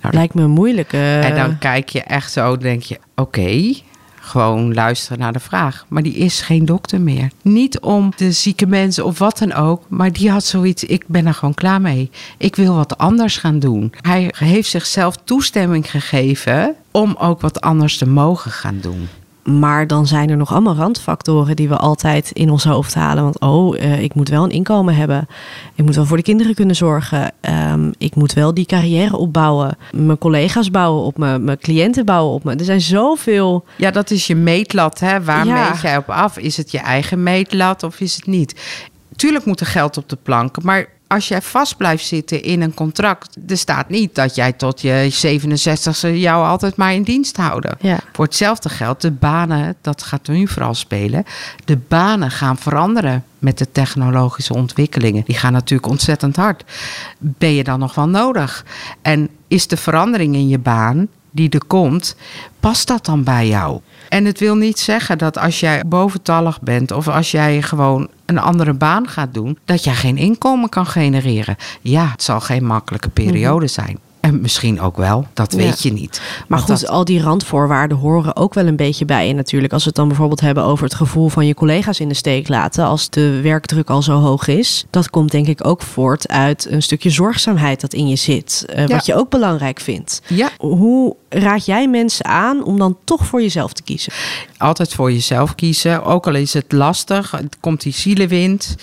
Nou, 0.00 0.14
Lijkt 0.14 0.34
me 0.34 0.46
moeilijk. 0.46 0.92
eh. 0.92 1.24
En 1.24 1.34
dan 1.34 1.58
kijk 1.58 1.88
je 1.88 2.00
echt 2.02 2.32
zo, 2.32 2.56
denk 2.56 2.82
je: 2.82 2.98
Oké, 3.16 3.74
gewoon 4.20 4.74
luisteren 4.74 5.18
naar 5.18 5.32
de 5.32 5.40
vraag. 5.40 5.84
Maar 5.88 6.02
die 6.02 6.14
is 6.14 6.40
geen 6.40 6.64
dokter 6.64 7.00
meer. 7.00 7.30
Niet 7.42 7.80
om 7.80 8.12
de 8.16 8.32
zieke 8.32 8.66
mensen 8.66 9.04
of 9.04 9.18
wat 9.18 9.38
dan 9.38 9.52
ook. 9.52 9.82
Maar 9.88 10.12
die 10.12 10.30
had 10.30 10.44
zoiets: 10.44 10.84
Ik 10.84 11.04
ben 11.06 11.26
er 11.26 11.34
gewoon 11.34 11.54
klaar 11.54 11.80
mee. 11.80 12.10
Ik 12.38 12.56
wil 12.56 12.74
wat 12.74 12.98
anders 12.98 13.36
gaan 13.36 13.58
doen. 13.58 13.92
Hij 14.00 14.34
heeft 14.36 14.68
zichzelf 14.70 15.16
toestemming 15.24 15.90
gegeven 15.90 16.74
om 16.90 17.14
ook 17.18 17.40
wat 17.40 17.60
anders 17.60 17.98
te 17.98 18.08
mogen 18.08 18.50
gaan 18.50 18.78
doen. 18.80 19.08
Maar 19.44 19.86
dan 19.86 20.06
zijn 20.06 20.30
er 20.30 20.36
nog 20.36 20.52
allemaal 20.52 20.74
randfactoren 20.74 21.56
die 21.56 21.68
we 21.68 21.76
altijd 21.76 22.30
in 22.30 22.50
ons 22.50 22.64
hoofd 22.64 22.94
halen. 22.94 23.22
Want 23.22 23.40
oh, 23.40 23.78
eh, 23.82 24.02
ik 24.02 24.14
moet 24.14 24.28
wel 24.28 24.44
een 24.44 24.50
inkomen 24.50 24.94
hebben. 24.94 25.26
Ik 25.74 25.84
moet 25.84 25.94
wel 25.94 26.04
voor 26.04 26.16
de 26.16 26.22
kinderen 26.22 26.54
kunnen 26.54 26.76
zorgen. 26.76 27.32
Ehm, 27.40 27.90
ik 27.98 28.14
moet 28.14 28.32
wel 28.32 28.54
die 28.54 28.66
carrière 28.66 29.16
opbouwen. 29.16 29.76
Mijn 29.92 30.18
collega's 30.18 30.70
bouwen 30.70 31.02
op 31.04 31.18
me. 31.18 31.38
Mijn 31.38 31.58
cliënten 31.58 32.04
bouwen 32.04 32.34
op 32.34 32.44
me. 32.44 32.54
Er 32.54 32.64
zijn 32.64 32.80
zoveel. 32.80 33.64
Ja, 33.76 33.90
dat 33.90 34.10
is 34.10 34.26
je 34.26 34.34
meetlat. 34.36 34.98
Hè? 35.00 35.22
Waar 35.24 35.46
Ja. 35.46 35.68
meet 35.70 35.80
jij 35.80 35.96
op 35.96 36.08
af? 36.10 36.38
Is 36.38 36.56
het 36.56 36.70
je 36.70 36.78
eigen 36.78 37.22
meetlat 37.22 37.82
of 37.82 38.00
is 38.00 38.14
het 38.14 38.26
niet? 38.26 38.54
Tuurlijk 39.16 39.44
moet 39.44 39.60
er 39.60 39.66
geld 39.66 39.96
op 39.96 40.08
de 40.08 40.18
plank. 40.22 40.62
Maar 40.62 40.86
als 41.10 41.28
jij 41.28 41.42
vast 41.42 41.76
blijft 41.76 42.06
zitten 42.06 42.42
in 42.42 42.60
een 42.60 42.74
contract... 42.74 43.36
er 43.48 43.56
staat 43.56 43.88
niet 43.88 44.14
dat 44.14 44.34
jij 44.34 44.52
tot 44.52 44.80
je 44.80 45.12
67e 45.26 46.14
jou 46.14 46.46
altijd 46.46 46.76
maar 46.76 46.94
in 46.94 47.02
dienst 47.02 47.36
houden. 47.36 47.76
Ja. 47.80 47.98
Voor 48.12 48.24
hetzelfde 48.24 48.68
geld, 48.68 49.00
de 49.00 49.10
banen, 49.10 49.76
dat 49.80 50.02
gaat 50.02 50.28
nu 50.28 50.48
vooral 50.48 50.74
spelen... 50.74 51.24
de 51.64 51.76
banen 51.76 52.30
gaan 52.30 52.56
veranderen 52.58 53.24
met 53.38 53.58
de 53.58 53.72
technologische 53.72 54.54
ontwikkelingen. 54.54 55.24
Die 55.26 55.36
gaan 55.36 55.52
natuurlijk 55.52 55.90
ontzettend 55.90 56.36
hard. 56.36 56.64
Ben 57.18 57.54
je 57.54 57.64
dan 57.64 57.78
nog 57.78 57.94
wel 57.94 58.08
nodig? 58.08 58.64
En 59.02 59.28
is 59.48 59.66
de 59.66 59.76
verandering 59.76 60.34
in 60.34 60.48
je 60.48 60.58
baan 60.58 61.08
die 61.30 61.50
er 61.50 61.64
komt, 61.64 62.16
past 62.60 62.88
dat 62.88 63.04
dan 63.04 63.24
bij 63.24 63.48
jou? 63.48 63.80
En 64.10 64.24
het 64.24 64.40
wil 64.40 64.56
niet 64.56 64.78
zeggen 64.78 65.18
dat 65.18 65.38
als 65.38 65.60
jij 65.60 65.82
boventallig 65.86 66.60
bent 66.60 66.90
of 66.90 67.08
als 67.08 67.30
jij 67.30 67.62
gewoon 67.62 68.08
een 68.26 68.38
andere 68.38 68.72
baan 68.72 69.08
gaat 69.08 69.34
doen, 69.34 69.58
dat 69.64 69.84
jij 69.84 69.94
geen 69.94 70.16
inkomen 70.16 70.68
kan 70.68 70.86
genereren. 70.86 71.56
Ja, 71.80 72.08
het 72.10 72.22
zal 72.22 72.40
geen 72.40 72.64
makkelijke 72.64 73.08
periode 73.08 73.66
zijn. 73.66 73.98
En 74.20 74.40
misschien 74.40 74.80
ook 74.80 74.96
wel, 74.96 75.26
dat. 75.34 75.52
Ja. 75.52 75.58
weet 75.58 75.82
je 75.82 75.92
niet. 75.92 76.20
Maar 76.48 76.58
Want 76.58 76.70
goed, 76.70 76.80
dat- 76.80 76.90
al 76.90 77.04
die 77.04 77.22
randvoorwaarden 77.22 77.96
horen 77.98 78.36
ook 78.36 78.54
wel 78.54 78.66
een 78.66 78.76
beetje 78.76 79.04
bij. 79.04 79.28
En 79.28 79.36
natuurlijk, 79.36 79.72
als 79.72 79.82
we 79.82 79.88
het 79.88 79.96
dan 79.98 80.08
bijvoorbeeld 80.08 80.40
hebben 80.40 80.64
over 80.64 80.84
het 80.84 80.94
gevoel 80.94 81.28
van 81.28 81.46
je 81.46 81.54
collega's 81.54 82.00
in 82.00 82.08
de 82.08 82.14
steek 82.14 82.48
laten. 82.48 82.84
Als 82.84 83.10
de 83.10 83.40
werkdruk 83.40 83.90
al 83.90 84.02
zo 84.02 84.20
hoog 84.20 84.46
is. 84.46 84.84
Dat 84.90 85.10
komt 85.10 85.30
denk 85.30 85.46
ik 85.46 85.66
ook 85.66 85.82
voort 85.82 86.28
uit 86.28 86.66
een 86.70 86.82
stukje 86.82 87.10
zorgzaamheid 87.10 87.80
dat 87.80 87.92
in 87.92 88.08
je 88.08 88.16
zit. 88.16 88.64
eh, 88.68 88.86
Ja. 88.86 88.94
Wat 88.94 89.06
je 89.06 89.14
ook 89.14 89.30
belangrijk 89.30 89.80
vindt. 89.80 90.20
ja, 90.28 90.50
Hoe 90.58 91.16
raad 91.28 91.64
jij 91.66 91.88
mensen 91.88 92.24
aan 92.24 92.64
om 92.64 92.78
dan 92.78 92.96
toch 93.04 93.26
voor 93.26 93.42
jezelf 93.42 93.72
te 93.72 93.82
kiezen? 93.82 94.12
altijd 94.58 94.94
voor 94.94 95.12
jezelf 95.12 95.54
kiezen. 95.54 96.04
Ook 96.04 96.26
al 96.26 96.34
is 96.34 96.52
het 96.52 96.72
lastig, 96.72 97.30
het 97.30 97.56
komt 97.60 97.80
die 97.82 97.92
zielenwind. 97.92 98.74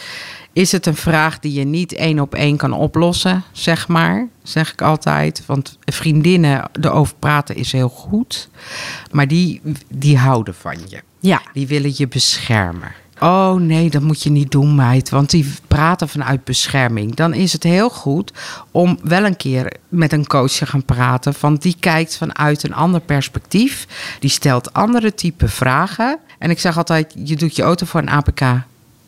Is 0.57 0.71
het 0.71 0.85
een 0.85 0.95
vraag 0.95 1.39
die 1.39 1.53
je 1.53 1.63
niet 1.63 1.93
één 1.93 2.19
op 2.19 2.35
één 2.35 2.57
kan 2.57 2.73
oplossen, 2.73 3.43
zeg 3.51 3.87
maar? 3.87 4.27
Zeg 4.43 4.71
ik 4.71 4.81
altijd. 4.81 5.43
Want 5.45 5.77
vriendinnen 5.85 6.69
erover 6.81 7.15
praten 7.19 7.55
is 7.55 7.71
heel 7.71 7.89
goed. 7.89 8.49
Maar 9.11 9.27
die, 9.27 9.61
die 9.89 10.17
houden 10.17 10.55
van 10.55 10.77
je. 10.87 11.01
Ja, 11.19 11.41
Die 11.53 11.67
willen 11.67 11.93
je 11.95 12.07
beschermen. 12.07 12.91
Oh 13.19 13.53
nee, 13.53 13.89
dat 13.89 14.01
moet 14.01 14.23
je 14.23 14.29
niet 14.29 14.51
doen, 14.51 14.75
meid. 14.75 15.09
Want 15.09 15.29
die 15.29 15.53
praten 15.67 16.09
vanuit 16.09 16.43
bescherming. 16.43 17.15
Dan 17.15 17.33
is 17.33 17.53
het 17.53 17.63
heel 17.63 17.89
goed 17.89 18.31
om 18.71 18.99
wel 19.03 19.25
een 19.25 19.37
keer 19.37 19.73
met 19.89 20.13
een 20.13 20.27
coach 20.27 20.51
te 20.51 20.65
gaan 20.65 20.85
praten. 20.85 21.33
Want 21.39 21.61
die 21.61 21.75
kijkt 21.79 22.17
vanuit 22.17 22.63
een 22.63 22.75
ander 22.75 23.01
perspectief. 23.01 23.87
Die 24.19 24.29
stelt 24.29 24.73
andere 24.73 25.13
type 25.13 25.47
vragen. 25.47 26.19
En 26.39 26.49
ik 26.49 26.59
zeg 26.59 26.77
altijd, 26.77 27.13
je 27.23 27.35
doet 27.35 27.55
je 27.55 27.63
auto 27.63 27.85
voor 27.85 27.99
een 28.01 28.09
APK 28.09 28.41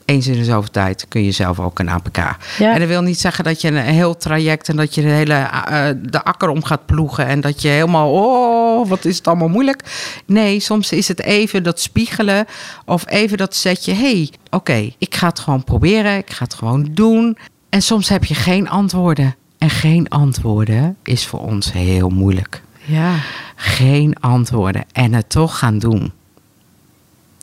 eens 0.09 0.27
in 0.27 0.33
de 0.33 0.43
zoveel 0.43 0.71
tijd 0.71 1.05
kun 1.07 1.23
je 1.23 1.31
zelf 1.31 1.59
ook 1.59 1.79
een 1.79 1.89
APK. 1.89 2.17
Ja. 2.57 2.73
En 2.73 2.79
dat 2.79 2.87
wil 2.87 3.01
niet 3.01 3.19
zeggen 3.19 3.43
dat 3.43 3.61
je 3.61 3.67
een 3.67 3.75
heel 3.77 4.17
traject 4.17 4.69
en 4.69 4.75
dat 4.75 4.95
je 4.95 5.01
de 5.01 5.07
hele 5.07 5.33
eh, 5.33 5.89
de 6.01 6.23
akker 6.23 6.49
om 6.49 6.63
gaat 6.63 6.85
ploegen 6.85 7.25
en 7.25 7.41
dat 7.41 7.61
je 7.61 7.67
helemaal, 7.67 8.11
oh, 8.11 8.89
wat 8.89 9.05
is 9.05 9.17
het 9.17 9.27
allemaal 9.27 9.47
moeilijk. 9.47 9.83
Nee, 10.25 10.59
soms 10.59 10.91
is 10.91 11.07
het 11.07 11.21
even 11.21 11.63
dat 11.63 11.79
spiegelen 11.79 12.45
of 12.85 13.09
even 13.09 13.37
dat 13.37 13.55
zetje, 13.55 13.93
hey, 13.93 14.29
oké, 14.49 14.91
ik 14.97 15.15
ga 15.15 15.27
het 15.27 15.39
gewoon 15.39 15.63
proberen, 15.63 16.17
ik 16.17 16.29
ga 16.29 16.43
het 16.43 16.53
gewoon 16.53 16.87
doen. 16.91 17.37
En 17.69 17.81
soms 17.81 18.09
heb 18.09 18.25
je 18.25 18.35
geen 18.35 18.69
antwoorden. 18.69 19.35
En 19.57 19.69
geen 19.69 20.09
antwoorden 20.09 20.97
is 21.03 21.25
voor 21.25 21.39
ons 21.39 21.71
heel 21.71 22.09
moeilijk. 22.09 22.61
Ja. 22.85 23.15
Geen 23.55 24.15
antwoorden 24.19 24.83
en 24.91 25.13
het 25.13 25.29
toch 25.29 25.57
gaan 25.57 25.79
doen 25.79 26.11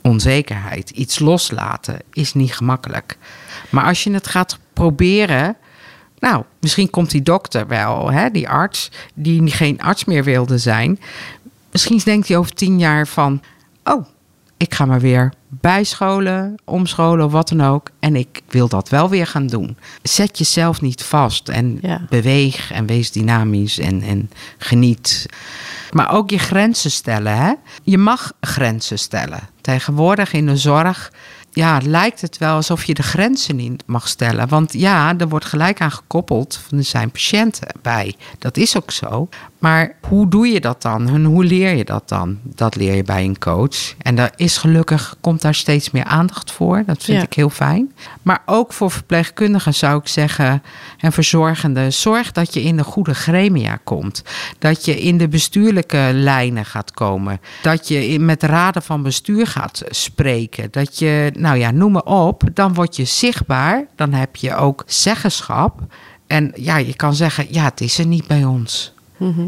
onzekerheid, 0.07 0.91
iets 0.91 1.19
loslaten, 1.19 1.99
is 2.13 2.35
niet 2.35 2.55
gemakkelijk. 2.55 3.17
Maar 3.71 3.85
als 3.85 4.05
je 4.05 4.13
het 4.13 4.27
gaat 4.27 4.59
proberen, 4.73 5.57
nou, 6.19 6.45
misschien 6.61 6.91
komt 6.91 7.11
die 7.11 7.23
dokter 7.23 7.67
wel, 7.67 8.11
hè, 8.11 8.31
die 8.31 8.49
arts, 8.49 8.91
die 9.15 9.51
geen 9.51 9.81
arts 9.81 10.05
meer 10.05 10.25
wilde 10.25 10.59
zijn. 10.59 11.01
Misschien 11.73 12.01
denkt 12.05 12.29
hij 12.29 12.37
over 12.37 12.55
tien 12.55 12.79
jaar 12.79 13.07
van, 13.07 13.43
oh, 13.85 14.07
ik 14.57 14.75
ga 14.75 14.85
maar 14.85 15.01
weer 15.01 15.33
bijscholen, 15.49 16.55
omscholen 16.65 17.25
of 17.25 17.33
wat 17.33 17.49
dan 17.49 17.61
ook. 17.61 17.91
En 17.99 18.17
ik 18.17 18.43
wil 18.49 18.69
dat 18.69 18.89
wel 18.89 19.09
weer 19.09 19.27
gaan 19.27 19.47
doen. 19.47 19.77
Zet 20.03 20.39
jezelf 20.39 20.81
niet 20.81 21.03
vast 21.03 21.49
en 21.49 21.79
Ja. 21.83 22.07
beweeg 22.09 22.73
en 22.73 22.87
wees 22.87 23.11
dynamisch 23.13 23.79
en, 23.79 24.03
en 24.03 24.31
geniet. 24.59 25.27
Maar 25.91 26.13
ook 26.13 26.31
je 26.31 26.39
grenzen 26.39 26.91
stellen. 26.91 27.37
Hè? 27.37 27.53
Je 27.83 27.99
mag 27.99 28.33
grenzen 28.41 28.99
stellen. 28.99 29.41
Tegenwoordig 29.67 30.33
in 30.33 30.47
de 30.47 30.57
zorg 30.57 31.13
ja, 31.51 31.81
lijkt 31.85 32.21
het 32.21 32.39
wel 32.39 32.55
alsof 32.55 32.85
je 32.85 32.95
de 32.95 33.03
grenzen 33.03 33.57
niet 33.57 33.83
mag 33.87 34.09
stellen. 34.09 34.49
Want 34.49 34.73
ja, 34.73 35.15
er 35.19 35.29
wordt 35.29 35.45
gelijk 35.45 35.81
aan 35.81 35.91
gekoppeld. 35.91 36.61
Er 36.71 36.85
zijn 36.85 37.11
patiënten 37.11 37.69
bij. 37.83 38.15
Dat 38.39 38.57
is 38.57 38.77
ook 38.77 38.91
zo. 38.91 39.29
Maar 39.59 39.93
hoe 40.09 40.29
doe 40.29 40.47
je 40.49 40.61
dat 40.61 40.83
dan? 40.83 41.09
En 41.09 41.25
hoe 41.25 41.45
leer 41.45 41.75
je 41.77 41.85
dat 41.85 42.09
dan? 42.09 42.39
Dat 42.43 42.77
leer 42.77 42.95
je 42.95 43.03
bij 43.03 43.25
een 43.25 43.39
coach. 43.39 43.95
En 44.03 44.15
daar 44.17 44.33
is 44.37 44.57
gelukkig, 44.59 45.17
komt 45.21 45.43
daar 45.43 45.55
steeds 45.55 45.91
meer 45.91 46.05
aandacht 46.05 46.51
voor. 46.53 46.83
Dat 46.87 47.05
vind 47.05 47.19
Ja. 47.19 47.25
ik 47.25 47.33
heel 47.33 47.51
fijn. 47.51 47.93
Maar 48.23 48.43
ook 48.47 48.73
voor 48.73 48.91
verpleegkundigen 48.91 49.75
zou 49.75 49.99
ik 50.01 50.09
zeggen, 50.09 50.63
en 50.99 51.13
verzorgenden, 51.13 51.93
zorg 51.93 52.33
dat 52.33 52.55
je 52.55 52.63
in 52.63 52.77
de 52.77 52.85
goede 52.85 53.15
gremia 53.15 53.79
komt. 53.85 54.23
Dat 54.59 54.85
je 54.85 55.01
in 55.01 55.19
de 55.19 55.29
bestuurlijke 55.29 56.11
lijnen 56.13 56.65
gaat 56.65 56.91
komen. 56.91 57.41
Dat 57.63 57.89
je 57.89 58.19
met 58.21 58.43
raden 58.43 58.83
van 58.83 59.03
bestuur 59.03 59.47
gaat 59.47 59.83
spreken. 59.89 60.69
Dat 60.71 60.99
je, 60.99 61.33
nou 61.39 61.57
ja, 61.59 61.71
noem 61.71 61.93
maar 61.93 62.03
op. 62.03 62.43
Dan 62.55 62.75
word 62.75 62.97
je 62.97 63.05
zichtbaar. 63.05 63.85
Dan 63.97 64.13
heb 64.13 64.37
je 64.37 64.55
ook 64.55 64.83
zeggenschap. 64.87 65.81
En 66.27 66.53
ja, 66.57 66.77
je 66.77 66.95
kan 66.95 67.15
zeggen, 67.15 67.47
ja, 67.51 67.65
het 67.65 67.81
is 67.81 67.99
er 67.99 68.07
niet 68.07 68.27
bij 68.27 68.45
ons. 68.45 68.95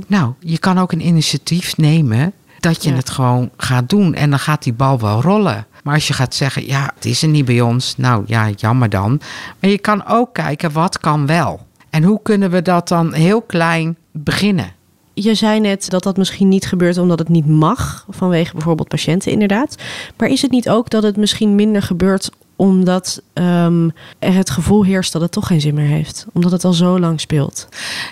Nou, 0.07 0.33
je 0.41 0.59
kan 0.59 0.79
ook 0.79 0.93
een 0.93 1.07
initiatief 1.07 1.77
nemen 1.77 2.33
dat 2.61 2.83
je 2.83 2.91
Ja. 2.91 2.97
het 2.97 3.11
gewoon 3.11 3.51
gaat 3.57 3.89
doen. 3.89 4.15
En 4.15 4.31
dan 4.31 4.39
gaat 4.39 4.63
die 4.63 4.73
bal 4.73 4.99
wel 4.99 5.21
rollen. 5.23 5.67
Maar 5.83 5.95
als 5.95 6.07
je 6.07 6.13
gaat 6.15 6.35
zeggen, 6.35 6.67
ja, 6.67 6.91
het 6.95 7.05
is 7.05 7.23
er 7.23 7.29
niet 7.29 7.45
bij 7.45 7.61
ons. 7.61 7.95
Nou 7.97 8.25
ja, 8.27 8.51
jammer 8.57 8.89
dan. 8.89 9.21
Maar 9.61 9.71
je 9.71 9.79
kan 9.79 10.07
ook 10.07 10.33
kijken, 10.35 10.73
wat 10.73 10.99
kan 10.99 11.27
wel? 11.27 11.67
En 11.91 12.03
hoe 12.03 12.21
kunnen 12.23 12.51
we 12.51 12.63
dat 12.63 12.89
dan 12.89 13.13
heel 13.13 13.41
klein 13.43 13.97
beginnen? 14.13 14.73
Je 15.15 15.35
zei 15.35 15.61
net 15.61 15.91
dat 15.91 16.03
dat 16.03 16.17
misschien 16.17 16.49
niet 16.49 16.67
gebeurt 16.67 16.99
omdat 16.99 17.19
het 17.19 17.29
niet 17.29 17.47
mag, 17.47 18.07
vanwege 18.09 18.53
bijvoorbeeld 18.53 18.89
patiënten 18.89 19.33
inderdaad. 19.33 19.77
Maar 20.17 20.29
is 20.29 20.43
het 20.43 20.51
niet 20.51 20.69
ook 20.69 20.91
dat 20.91 21.03
het 21.03 21.17
misschien 21.17 21.55
minder 21.55 21.83
gebeurt 21.83 22.31
omdat 22.57 23.23
ehm, 23.33 23.89
er 24.19 24.35
het 24.35 24.50
gevoel 24.50 24.85
heerst 24.85 25.13
dat 25.13 25.23
het 25.23 25.33
toch 25.33 25.47
geen 25.47 25.61
zin 25.61 25.75
meer 25.75 25.87
heeft? 25.87 26.26
Omdat 26.33 26.52
het 26.52 26.65
al 26.65 26.73
zo 26.73 26.99
lang 26.99 27.21
speelt. 27.21 27.69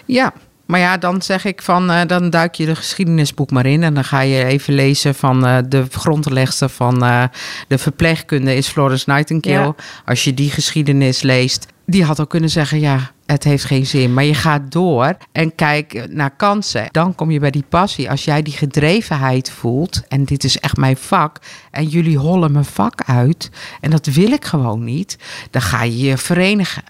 Ja, 0.06 0.32
maar 0.66 0.80
ja, 0.80 0.96
dan 0.96 1.22
zeg 1.22 1.44
ik 1.44 1.62
van, 1.62 1.90
eh, 1.90 2.00
dan 2.06 2.30
duik 2.30 2.54
je 2.54 2.66
de 2.66 2.76
geschiedenisboek 2.76 3.50
maar 3.50 3.66
in. 3.66 3.82
En 3.82 3.94
dan 3.94 4.04
ga 4.04 4.20
je 4.20 4.44
even 4.44 4.74
lezen 4.74 5.14
van 5.14 5.46
eh, 5.46 5.58
de 5.68 5.84
grondlegster 5.90 6.68
van 6.68 7.04
eh, 7.04 7.24
de 7.68 7.78
verpleegkunde 7.78 8.56
is 8.56 8.68
Florence 8.68 9.10
Nightingale. 9.10 9.64
Ja. 9.64 9.74
Als 10.04 10.24
je 10.24 10.34
die 10.34 10.50
geschiedenis 10.50 11.22
leest, 11.22 11.66
die 11.86 12.04
had 12.04 12.20
ook 12.20 12.30
kunnen 12.30 12.50
zeggen, 12.50 12.80
ja, 12.80 13.10
het 13.26 13.44
heeft 13.44 13.64
geen 13.64 13.86
zin. 13.86 14.14
Maar 14.14 14.24
je 14.24 14.34
gaat 14.34 14.72
door 14.72 15.16
en 15.32 15.54
kijk 15.54 16.08
naar 16.10 16.30
kansen. 16.30 16.88
Dan 16.90 17.14
kom 17.14 17.30
je 17.30 17.40
bij 17.40 17.50
die 17.50 17.64
passie. 17.68 18.10
Als 18.10 18.24
jij 18.24 18.42
die 18.42 18.52
gedrevenheid 18.52 19.50
voelt, 19.50 20.02
en 20.08 20.24
dit 20.24 20.44
is 20.44 20.58
echt 20.58 20.76
mijn 20.76 20.96
vak, 20.96 21.38
en 21.70 21.86
jullie 21.86 22.18
hollen 22.18 22.52
mijn 22.52 22.64
vak 22.64 23.02
uit, 23.06 23.50
en 23.80 23.90
dat 23.90 24.06
wil 24.06 24.30
ik 24.32 24.44
gewoon 24.44 24.84
niet, 24.84 25.18
dan 25.50 25.62
ga 25.62 25.82
je 25.82 25.98
je 25.98 26.16
verenigen. 26.16 26.82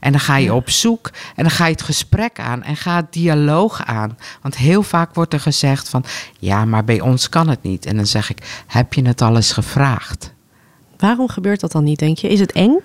En 0.00 0.12
dan 0.12 0.20
ga 0.20 0.36
je 0.36 0.54
op 0.54 0.70
zoek 0.70 1.10
en 1.36 1.42
dan 1.42 1.50
ga 1.50 1.64
je 1.64 1.72
het 1.72 1.82
gesprek 1.82 2.40
aan 2.40 2.62
en 2.62 2.76
ga 2.76 2.96
het 2.96 3.12
dialoog 3.12 3.84
aan. 3.84 4.18
Want 4.42 4.56
heel 4.56 4.82
vaak 4.82 5.14
wordt 5.14 5.32
er 5.32 5.40
gezegd 5.40 5.88
van, 5.88 6.04
ja, 6.38 6.64
maar 6.64 6.84
bij 6.84 7.00
ons 7.00 7.28
kan 7.28 7.48
het 7.48 7.62
niet. 7.62 7.86
En 7.86 7.96
dan 7.96 8.06
zeg 8.06 8.30
ik, 8.30 8.62
heb 8.66 8.92
je 8.92 9.06
het 9.06 9.22
al 9.22 9.36
eens 9.36 9.52
gevraagd? 9.52 10.32
Waarom 10.98 11.28
gebeurt 11.28 11.60
dat 11.60 11.72
dan 11.72 11.84
niet, 11.84 11.98
denk 11.98 12.18
je? 12.18 12.28
Is 12.28 12.40
het 12.40 12.52
eng? 12.52 12.80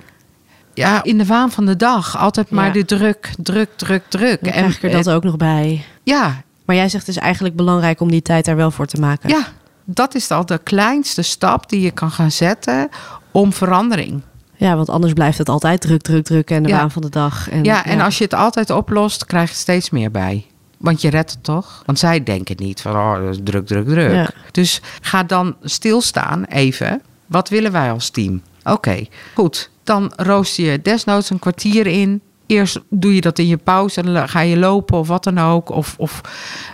Ja, 0.74 1.04
in 1.04 1.18
de 1.18 1.26
waan 1.26 1.52
van 1.52 1.66
de 1.66 1.76
dag. 1.76 2.18
Altijd 2.18 2.50
maar 2.50 2.66
Ja. 2.66 2.72
de 2.74 2.86
druk, 2.86 3.34
druk, 3.38 3.70
druk, 3.76 4.04
druk. 4.10 4.44
Dan 4.44 4.52
krijg 4.52 4.76
ik 4.76 4.84
er 4.84 4.92
dat 5.04 5.10
ook 5.10 5.24
nog 5.24 5.38
bij. 5.38 5.86
Ja, 6.04 6.42
Maar 6.66 6.76
jij 6.76 6.90
zegt 6.90 7.08
het 7.08 7.16
is 7.16 7.22
eigenlijk 7.22 7.56
belangrijk 7.56 8.00
om 8.00 8.12
die 8.12 8.22
tijd 8.22 8.46
daar 8.46 8.56
wel 8.56 8.72
voor 8.72 8.86
te 8.86 9.00
maken. 9.00 9.30
ja, 9.30 9.48
dat 9.86 10.16
is 10.16 10.32
al 10.32 10.46
de 10.46 10.58
kleinste 10.64 11.22
stap 11.22 11.70
die 11.70 11.82
je 11.82 11.92
kan 11.92 12.12
gaan 12.12 12.32
zetten 12.32 12.90
om 13.32 13.54
verandering. 13.54 14.22
Ja, 14.56 14.76
want 14.76 14.90
anders 14.90 15.14
blijft 15.14 15.38
het 15.38 15.50
altijd 15.50 15.82
druk, 15.82 16.02
druk, 16.02 16.24
druk 16.26 16.50
en 16.52 16.64
de 16.64 16.70
Ja. 16.70 16.78
waan 16.78 16.92
van 16.92 17.02
de 17.02 17.10
dag. 17.10 17.50
En, 17.50 17.64
Ja, 17.64 17.86
en 17.86 18.02
als 18.02 18.18
je 18.18 18.24
het 18.24 18.34
altijd 18.34 18.70
oplost, 18.70 19.26
krijg 19.26 19.50
je 19.50 19.56
steeds 19.56 19.90
meer 19.90 20.12
bij. 20.12 20.46
Want 20.78 21.02
je 21.02 21.10
redt 21.10 21.32
het 21.32 21.44
toch? 21.44 21.84
Want 21.86 22.00
zij 22.00 22.24
denken 22.24 22.56
niet 22.60 22.82
van, 22.82 22.96
oh, 22.96 23.14
dat 23.26 23.30
is 23.34 23.40
druk, 23.44 23.66
druk, 23.68 23.88
druk. 23.88 24.12
Ja. 24.12 24.30
Dus 24.52 24.82
ga 25.02 25.24
dan 25.24 25.56
stilstaan 25.62 26.44
even. 26.44 27.02
Wat 27.26 27.50
willen 27.50 27.72
wij 27.72 27.92
als 27.92 28.10
team? 28.10 28.42
Oké, 28.64 29.06
goed. 29.36 29.70
Dan 29.84 30.14
rooster 30.16 30.72
je 30.72 30.82
desnoods 30.82 31.30
een 31.30 31.40
kwartier 31.40 31.88
in. 31.88 32.22
Eerst 32.46 32.80
doe 32.90 33.16
je 33.16 33.22
dat 33.22 33.40
in 33.40 33.48
je 33.48 33.58
pauze 33.58 34.02
en 34.02 34.14
dan 34.14 34.30
ga 34.30 34.40
je 34.40 34.58
lopen 34.58 34.98
of 34.98 35.08
wat 35.08 35.24
dan 35.24 35.40
ook. 35.40 35.70
Of, 35.70 35.96
of 35.98 36.22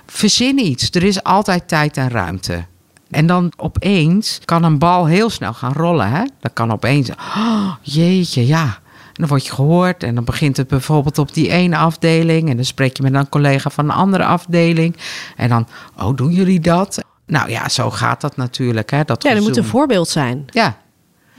verzin 0.05 0.59
iets. 0.59 0.89
Er 0.91 1.03
is 1.03 1.23
altijd 1.23 1.67
tijd 1.67 1.97
en 1.97 2.09
ruimte. 2.09 2.65
En 3.09 3.25
dan 3.25 3.51
opeens 3.57 4.39
kan 4.45 4.63
een 4.63 4.77
bal 4.77 5.05
heel 5.05 5.29
snel 5.29 5.53
gaan 5.53 5.73
rollen. 5.73 6.09
Hè? 6.09 6.23
Dan 6.39 6.53
kan 6.53 6.71
opeens, 6.71 7.09
oh, 7.09 7.73
jeetje, 7.81 8.47
ja. 8.47 8.79
En 9.19 9.25
dan 9.25 9.27
word 9.27 9.45
je 9.45 9.53
gehoord 9.53 10.03
en 10.03 10.15
dan 10.15 10.23
begint 10.23 10.57
het 10.57 10.67
bijvoorbeeld 10.67 11.17
op 11.17 11.33
die 11.33 11.49
ene 11.49 11.77
afdeling. 11.77 12.49
En 12.49 12.55
dan 12.55 12.65
spreek 12.65 12.97
je 12.97 13.03
met 13.03 13.13
een 13.13 13.29
collega 13.29 13.69
van 13.69 13.85
een 13.85 13.95
andere 13.95 14.25
afdeling. 14.25 14.95
En 15.35 15.49
dan, 15.49 15.67
oh, 15.97 16.15
doen 16.15 16.31
jullie 16.31 16.59
dat? 16.59 17.03
Nou 17.25 17.49
ja, 17.49 17.69
zo 17.69 17.89
gaat 17.91 18.21
dat 18.21 18.37
natuurlijk. 18.37 18.91
Hè? 18.91 19.03
Dat 19.03 19.23
ja, 19.23 19.35
er 19.35 19.41
moet 19.41 19.57
een 19.57 19.65
voorbeeld 19.65 20.07
zijn. 20.07 20.45
Ja, 20.47 20.77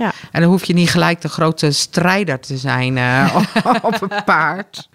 Ja. 0.01 0.13
en 0.33 0.41
dan 0.41 0.51
hoef 0.51 0.65
je 0.65 0.73
niet 0.73 0.91
gelijk 0.91 1.21
de 1.21 1.29
grote 1.29 1.71
strijder 1.71 2.41
te 2.41 2.57
zijn 2.57 2.99
eh, 2.99 3.37
op 3.83 4.03
een 4.03 4.25
paard. 4.25 4.89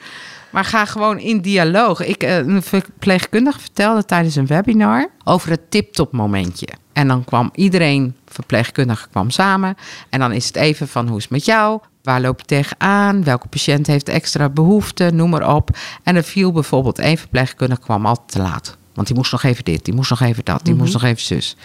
Maar 0.50 0.66
ga 0.66 0.86
gewoon 0.86 1.20
in 1.20 1.42
dialoog. 1.42 2.06
Ik, 2.06 2.24
eh, 2.24 2.38
een 2.38 2.64
verpleegkundige 2.64 3.60
vertelde 3.60 4.06
tijdens 4.06 4.36
een 4.36 4.48
webinar 4.48 5.10
over 5.24 5.50
het 5.50 5.72
tip-top 5.72 6.12
momentje. 6.12 6.68
En 6.94 7.08
dan 7.08 7.24
kwam 7.24 7.50
iedereen, 7.56 8.16
verpleegkundige 8.28 9.08
kwam 9.10 9.30
samen. 9.30 9.76
En 10.10 10.20
dan 10.20 10.32
is 10.32 10.46
het 10.46 10.56
even 10.56 10.88
van 10.88 11.08
hoe 11.08 11.18
is 11.18 11.24
het 11.24 11.32
met 11.32 11.46
jou? 11.46 11.80
Waar 12.04 12.22
loop 12.22 12.40
je 12.40 12.46
tegenaan? 12.46 13.24
Welke 13.24 13.48
patiënt 13.48 13.88
heeft 13.88 14.10
extra 14.10 14.50
behoefte? 14.50 15.12
Noem 15.14 15.30
maar 15.30 15.56
op. 15.56 15.70
En 16.04 16.16
er 16.16 16.24
viel 16.24 16.52
bijvoorbeeld 16.52 17.00
één 17.00 17.18
verpleegkundige 17.18 17.82
kwam 17.82 18.06
altijd 18.06 18.32
te 18.32 18.42
laat. 18.42 18.78
Want 18.94 19.08
die 19.08 19.16
moest 19.16 19.32
nog 19.32 19.44
even 19.44 19.64
dit, 19.64 19.86
die 19.86 19.94
moest 19.94 20.10
nog 20.10 20.22
even 20.22 20.46
dat, 20.46 20.60
die 20.64 20.76
moest 20.76 20.94
nog 20.94 21.04
even 21.04 21.22
zus. 21.22 21.56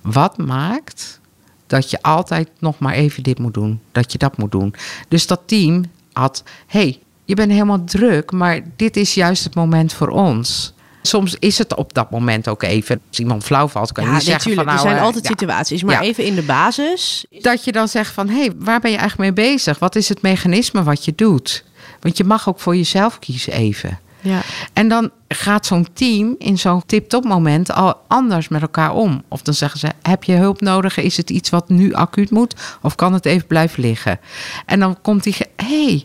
Wat 0.00 0.38
maakt 0.38 1.20
dat 1.66 1.90
je 1.90 2.02
altijd 2.02 2.48
nog 2.58 2.78
maar 2.78 2.94
even 2.94 3.22
dit 3.22 3.38
moet 3.38 3.54
doen, 3.54 3.80
dat 3.92 4.12
je 4.12 4.18
dat 4.18 4.36
moet 4.36 4.52
doen. 4.52 4.74
Dus 5.08 5.26
dat 5.26 5.40
team 5.46 5.84
had, 6.12 6.42
hey, 6.66 6.98
je 7.24 7.34
bent 7.34 7.50
helemaal 7.52 7.84
druk, 7.84 8.32
maar 8.32 8.60
dit 8.76 8.96
is 8.96 9.14
juist 9.14 9.44
het 9.44 9.54
moment 9.54 9.92
voor 9.92 10.08
ons. 10.08 10.74
Soms 11.02 11.36
is 11.38 11.58
het 11.58 11.74
op 11.74 11.94
dat 11.94 12.10
moment 12.10 12.48
ook 12.48 12.62
even. 12.62 13.00
Als 13.08 13.18
iemand 13.18 13.44
flauw 13.44 13.68
valt, 13.68 13.92
kan 13.92 14.04
je 14.04 14.10
Ja, 14.10 14.16
niet 14.16 14.24
zeggen 14.24 14.54
van 14.54 14.64
nou... 14.64 14.76
er 14.76 14.82
zijn 14.82 14.96
eh, 14.96 15.02
altijd 15.02 15.24
ja. 15.24 15.30
situaties. 15.30 15.82
Maar 15.82 15.94
Ja. 15.94 16.00
even 16.00 16.24
in 16.24 16.34
de 16.34 16.42
basis. 16.42 17.26
Dat 17.40 17.64
je 17.64 17.72
dan 17.72 17.88
zegt 17.88 18.12
van, 18.12 18.28
hé, 18.28 18.40
hey, 18.40 18.52
waar 18.58 18.80
ben 18.80 18.90
je 18.90 18.96
eigenlijk 18.96 19.36
mee 19.36 19.46
bezig? 19.50 19.78
Wat 19.78 19.96
is 19.96 20.08
het 20.08 20.22
mechanisme 20.22 20.82
wat 20.82 21.04
je 21.04 21.12
doet? 21.16 21.64
Want 22.00 22.16
je 22.16 22.24
mag 22.24 22.48
ook 22.48 22.60
voor 22.60 22.76
jezelf 22.76 23.18
kiezen 23.18 23.52
even. 23.52 23.98
Ja. 24.26 24.42
En 24.72 24.88
dan 24.88 25.10
gaat 25.28 25.66
zo'n 25.66 25.86
team 25.92 26.34
in 26.38 26.58
zo'n 26.58 26.86
tip-top 26.86 27.24
moment 27.24 27.72
al 27.72 28.00
anders 28.06 28.48
met 28.48 28.62
elkaar 28.62 28.94
om. 28.94 29.22
Of 29.28 29.42
dan 29.42 29.54
zeggen 29.54 29.80
ze: 29.80 29.88
Heb 30.02 30.24
je 30.24 30.32
hulp 30.32 30.60
nodig? 30.60 30.96
Is 30.96 31.16
het 31.16 31.30
iets 31.30 31.50
wat 31.50 31.68
nu 31.68 31.92
acuut 31.92 32.30
moet? 32.30 32.54
Of 32.82 32.94
kan 32.94 33.12
het 33.12 33.24
even 33.24 33.46
blijven 33.46 33.82
liggen? 33.82 34.20
En 34.66 34.80
dan 34.80 35.00
komt 35.02 35.22
die: 35.22 35.36
hey, 35.56 36.04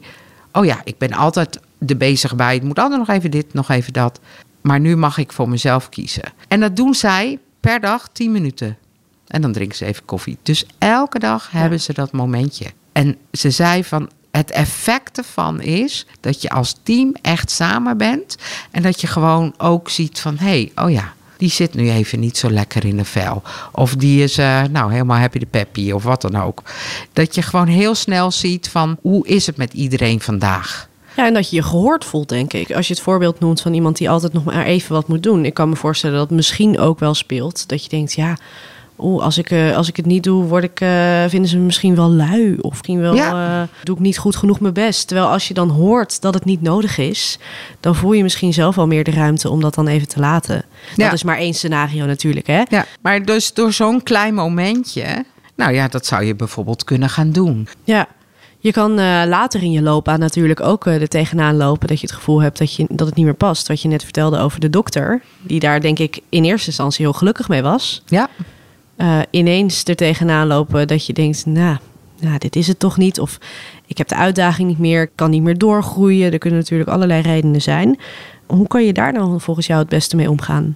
oh 0.52 0.66
ja, 0.66 0.82
ik 0.84 0.98
ben 0.98 1.14
altijd 1.14 1.60
de 1.78 1.96
bezig 1.96 2.36
bij. 2.36 2.54
Het 2.54 2.64
moet 2.64 2.80
altijd 2.80 3.00
nog 3.00 3.10
even 3.10 3.32
dit, 3.32 3.54
nog 3.54 3.70
even 3.70 3.94
dat. 3.94 4.20
Maar 4.62 4.80
nu 4.80 4.96
mag 4.96 5.18
ik 5.18 5.32
voor 5.32 5.50
mezelf 5.50 5.90
kiezen. 5.90 6.24
En 6.48 6.60
dat 6.60 6.76
doen 6.76 6.94
zij 6.94 7.40
per 7.60 7.80
dag 7.80 8.10
10 8.12 8.32
minuten. 8.32 8.78
En 9.28 9.42
dan 9.42 9.52
drinken 9.52 9.78
ze 9.78 9.86
even 9.86 10.06
koffie. 10.06 10.38
Dus 10.44 10.66
elke 10.78 11.20
dag 11.20 11.52
hebben 11.52 11.82
ze 11.82 11.94
dat 11.94 12.12
momentje. 12.12 12.66
En 12.92 13.18
ze 13.32 13.50
zei 13.50 13.84
van 13.84 14.10
het 14.32 14.52
effect 14.52 15.17
ervan 15.17 15.62
is 15.62 16.06
dat 16.20 16.41
je 16.41 16.50
als 16.50 16.76
team 16.84 17.15
echt 17.22 17.52
samen 17.52 17.98
bent. 17.98 18.36
En 18.72 18.82
dat 18.82 19.02
je 19.02 19.08
gewoon 19.08 19.54
ook 19.58 19.89
ziet 19.89 20.20
van 20.20 20.38
hé, 20.38 20.46
hey, 20.46 20.72
oh 20.86 20.91
ja, 20.91 21.13
die 21.38 21.50
zit 21.50 21.74
nu 21.74 21.89
even 21.91 22.20
niet 22.20 22.38
zo 22.38 22.52
lekker 22.52 22.86
in 22.86 22.98
de 22.98 23.06
vel. 23.06 23.41
Of 23.72 23.96
die 23.96 24.24
is 24.24 24.38
uh, 24.38 24.63
nou 24.63 24.91
helemaal 24.91 25.17
happy 25.17 25.39
de 25.39 25.46
peppy 25.46 25.91
of 25.91 26.04
wat 26.04 26.22
dan 26.22 26.36
ook. 26.36 26.63
Dat 27.13 27.36
je 27.36 27.41
gewoon 27.41 27.67
heel 27.67 27.96
snel 27.96 28.32
ziet 28.32 28.70
van 28.70 28.98
hoe 29.02 29.28
is 29.28 29.46
het 29.46 29.58
met 29.58 29.74
iedereen 29.74 30.22
vandaag. 30.22 30.89
Ja, 31.15 31.26
en 31.26 31.34
dat 31.34 31.50
je 31.50 31.56
je 31.56 31.63
gehoord 31.63 32.06
voelt, 32.06 32.30
denk 32.30 32.54
ik. 32.54 32.72
Als 32.72 32.88
je 32.88 32.94
het 32.94 33.04
voorbeeld 33.04 33.39
noemt 33.39 33.62
van 33.62 33.74
iemand 33.74 33.98
die 33.98 34.10
altijd 34.10 34.34
nog 34.34 34.44
maar 34.44 34.65
even 34.65 34.94
wat 34.94 35.08
moet 35.08 35.24
doen. 35.24 35.46
Ik 35.46 35.54
kan 35.54 35.70
me 35.70 35.76
voorstellen 35.76 36.17
dat 36.17 36.28
het 36.28 36.36
misschien 36.36 36.80
ook 36.80 37.00
wel 37.00 37.13
speelt. 37.13 37.70
Dat 37.70 37.84
je 37.84 37.89
denkt, 37.89 38.13
ja, 38.13 38.38
oeh, 39.02 39.24
als, 39.24 39.38
ik, 39.38 39.52
uh, 39.52 39.76
als 39.76 39.88
ik 39.88 39.96
het 39.96 40.06
niet 40.06 40.24
doe, 40.24 40.44
word 40.44 40.64
ik, 40.64 40.82
uh, 40.82 41.24
vinden 41.28 41.50
ze 41.50 41.58
me 41.58 41.64
misschien 41.64 41.96
wel 41.96 42.12
lui. 42.12 42.58
Of 42.62 42.70
misschien 42.70 43.00
wel, 43.00 43.16
ja. 43.16 43.62
uh, 43.62 43.68
doe 43.84 43.96
ik 43.96 44.02
niet 44.02 44.18
goed 44.18 44.36
genoeg 44.36 44.60
mijn 44.60 44.74
best. 44.74 45.08
Terwijl 45.08 45.28
als 45.30 45.48
je 45.48 45.54
dan 45.54 45.70
hoort 45.70 46.22
dat 46.22 46.34
het 46.34 46.46
niet 46.46 46.62
nodig 46.62 46.98
is, 46.98 47.40
dan 47.80 47.96
voel 47.96 48.14
je 48.14 48.24
misschien 48.24 48.54
zelf 48.54 48.76
wel 48.76 48.88
meer 48.88 49.04
de 49.04 49.12
ruimte 49.12 49.50
om 49.50 49.62
dat 49.62 49.76
dan 49.76 49.88
even 49.88 50.08
te 50.08 50.20
laten. 50.20 50.64
Ja. 50.96 51.04
Dat 51.04 51.14
is 51.14 51.24
maar 51.24 51.38
één 51.38 51.54
scenario 51.54 52.06
natuurlijk, 52.06 52.48
hè? 52.48 52.62
Ja, 52.70 52.86
maar 53.02 53.26
dus 53.26 53.54
door 53.54 53.74
zo'n 53.74 54.04
klein 54.04 54.34
momentje, 54.34 55.26
nou 55.56 55.74
ja, 55.74 55.88
dat 55.88 56.06
zou 56.06 56.24
je 56.24 56.36
bijvoorbeeld 56.36 56.84
kunnen 56.84 57.10
gaan 57.10 57.32
doen. 57.32 57.68
Ja. 57.84 58.08
Je 58.64 58.72
kan 58.72 58.92
uh, 58.92 59.22
later 59.26 59.64
in 59.64 59.72
je 59.72 59.82
loopbaan 59.82 60.20
natuurlijk 60.20 60.60
ook 60.60 60.86
uh, 60.86 61.02
er 61.02 61.08
tegenaan 61.08 61.58
lopen 61.58 61.88
dat 61.88 62.00
je 62.00 62.08
het 62.08 62.16
gevoel 62.16 62.42
hebt 62.42 62.58
dat, 62.58 62.76
je, 62.76 62.86
dat 62.90 63.08
het 63.08 63.16
niet 63.16 63.26
meer 63.26 63.34
past. 63.34 63.68
Wat 63.68 63.82
je 63.82 63.88
net 63.88 64.04
vertelde 64.04 64.38
over 64.38 64.60
de 64.60 64.70
dokter, 64.70 65.22
die 65.42 65.60
daar 65.60 65.82
denk 65.82 66.00
ik 66.00 66.20
in 66.30 66.44
eerste 66.44 66.68
instantie 66.68 67.06
heel 67.06 67.14
gelukkig 67.14 67.48
mee 67.48 67.62
was. 67.62 68.02
Ja. 68.06 68.30
Uh, 69.02 69.20
ineens 69.30 69.84
er 69.84 69.96
tegenaan 69.96 70.48
lopen 70.48 70.88
dat 70.88 71.06
je 71.06 71.14
denkt, 71.14 71.46
nou, 71.46 71.78
nou, 72.20 72.38
dit 72.38 72.56
is 72.56 72.68
het 72.68 72.80
toch 72.80 72.98
niet. 72.98 73.20
Of 73.20 73.38
ik 73.86 73.98
heb 73.98 74.08
de 74.08 74.16
uitdaging 74.16 74.68
niet 74.68 74.80
meer, 74.80 75.02
ik 75.02 75.12
kan 75.16 75.30
niet 75.30 75.42
meer 75.42 75.58
doorgroeien. 75.58 76.32
Er 76.32 76.38
kunnen 76.38 76.60
natuurlijk 76.60 76.90
allerlei 76.90 77.22
redenen 77.22 77.62
zijn. 77.62 78.00
Hoe 78.46 78.68
kan 78.68 78.86
je 78.86 78.94
daar 78.94 79.14
dan 79.14 79.42
volgens 79.42 79.68
jou 79.68 79.80
het 79.80 79.90
beste 79.90 80.16
mee 80.16 80.30
omgaan? 80.30 80.76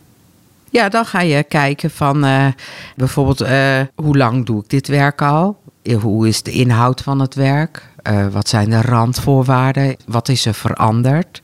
Ja, 0.70 0.90
dan 0.90 1.06
ga 1.06 1.22
je 1.22 1.44
kijken 1.44 1.92
van 1.92 2.26
uh, 2.26 2.48
bijvoorbeeld 2.96 3.42
uh, 3.42 3.82
hoe 3.96 4.18
lang 4.18 4.46
doe 4.46 4.62
ik 4.62 4.70
dit 4.70 4.88
werk 4.88 5.22
al? 5.22 5.58
Hoe 6.02 6.28
is 6.28 6.42
de 6.42 6.52
inhoud 6.52 7.02
van 7.02 7.20
het 7.20 7.36
werk? 7.36 7.90
Uh, 8.10 8.28
wat 8.28 8.50
zijn 8.50 8.70
de 8.70 8.82
randvoorwaarden? 8.82 9.96
Wat 10.06 10.30
is 10.30 10.46
er 10.46 10.54
veranderd? 10.54 11.42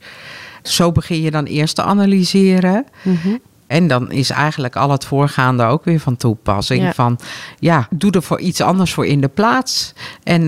Zo 0.62 0.92
begin 0.92 1.20
je 1.20 1.30
dan 1.30 1.44
eerst 1.44 1.74
te 1.74 1.82
analyseren. 1.82 2.86
Mm 3.02 3.18
-hmm. 3.22 3.40
En 3.72 3.86
dan 3.86 4.10
is 4.10 4.30
eigenlijk 4.30 4.76
al 4.76 4.90
het 4.90 5.04
voorgaande 5.04 5.64
ook 5.64 5.84
weer 5.84 6.00
van 6.00 6.16
toepassing. 6.16 6.82
Ja. 6.82 6.92
Van 6.92 7.18
ja, 7.58 7.86
doe 7.90 8.10
er 8.10 8.22
voor 8.22 8.40
iets 8.40 8.60
anders 8.60 8.92
voor 8.92 9.06
in 9.06 9.20
de 9.20 9.28
plaats. 9.28 9.92
En, 10.22 10.40
uh, 10.40 10.46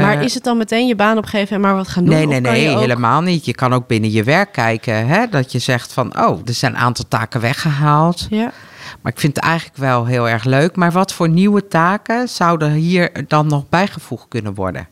maar 0.00 0.22
is 0.22 0.34
het 0.34 0.44
dan 0.44 0.56
meteen 0.56 0.86
je 0.86 0.96
baan 0.96 1.18
opgeven 1.18 1.54
en 1.54 1.60
maar 1.60 1.74
wat 1.74 1.88
gaan 1.88 2.04
doen? 2.04 2.14
Nee, 2.14 2.26
nee, 2.26 2.40
nee, 2.40 2.70
ook... 2.70 2.80
helemaal 2.80 3.20
niet. 3.20 3.44
Je 3.44 3.54
kan 3.54 3.72
ook 3.72 3.86
binnen 3.86 4.10
je 4.10 4.24
werk 4.24 4.52
kijken. 4.52 5.06
Hè, 5.06 5.26
dat 5.26 5.52
je 5.52 5.58
zegt 5.58 5.92
van, 5.92 6.18
oh, 6.18 6.40
er 6.44 6.54
zijn 6.54 6.72
een 6.72 6.80
aantal 6.80 7.04
taken 7.08 7.40
weggehaald. 7.40 8.26
Ja. 8.30 8.52
Maar 9.00 9.12
ik 9.12 9.20
vind 9.20 9.36
het 9.36 9.44
eigenlijk 9.44 9.76
wel 9.76 10.06
heel 10.06 10.28
erg 10.28 10.44
leuk. 10.44 10.76
Maar 10.76 10.92
wat 10.92 11.12
voor 11.12 11.28
nieuwe 11.28 11.68
taken 11.68 12.28
zouden 12.28 12.72
hier 12.72 13.10
dan 13.28 13.46
nog 13.46 13.68
bijgevoegd 13.68 14.26
kunnen 14.28 14.54
worden? 14.54 14.88